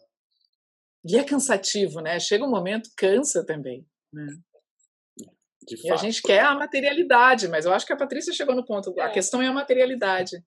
[1.10, 2.20] E é cansativo, né?
[2.20, 3.86] Chega um momento, cansa também.
[4.14, 4.28] Né?
[5.84, 8.94] E a gente quer a materialidade, mas eu acho que a Patrícia chegou no ponto.
[8.98, 9.04] É.
[9.04, 10.38] A questão é a materialidade.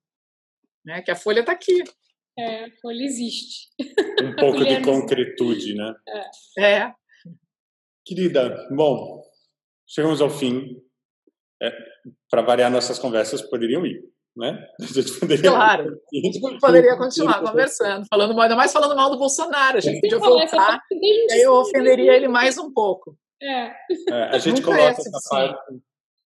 [0.85, 1.03] Né?
[1.03, 1.83] Que a folha está aqui.
[2.39, 3.69] É, a folha existe.
[4.23, 5.95] Um pouco de concretude, né?
[6.59, 6.73] É.
[6.73, 6.95] é.
[8.05, 9.23] Querida, bom,
[9.87, 10.77] chegamos ao fim.
[11.63, 11.71] É,
[12.31, 14.03] Para variar, nossas conversas poderiam ir
[14.37, 14.67] né?
[14.81, 15.51] A gente poderia...
[15.51, 19.81] Claro, a gente poderia continuar conversando, falando mal, ainda mais falando mal do Bolsonaro, a
[19.81, 23.17] gente podia voltar, e aí eu ofenderia ele mais um pouco.
[23.43, 23.73] É.
[24.09, 25.75] é a gente coloca essa parte,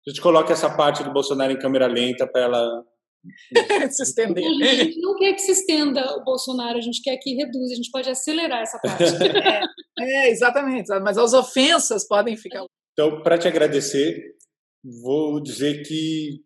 [0.07, 2.85] a gente coloca essa parte do Bolsonaro em câmera lenta para ela
[3.91, 4.45] se estender.
[4.45, 7.77] A gente não quer que se estenda o Bolsonaro, a gente quer que reduza, a
[7.77, 9.05] gente pode acelerar essa parte.
[9.99, 12.65] é, é exatamente, mas as ofensas podem ficar.
[12.93, 14.35] Então, para te agradecer,
[15.03, 16.41] vou dizer que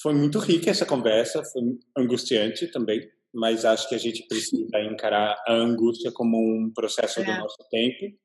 [0.00, 1.62] foi muito rica essa conversa, foi
[1.96, 3.00] angustiante também,
[3.34, 7.24] mas acho que a gente precisa encarar a angústia como um processo é.
[7.24, 8.16] do nosso tempo.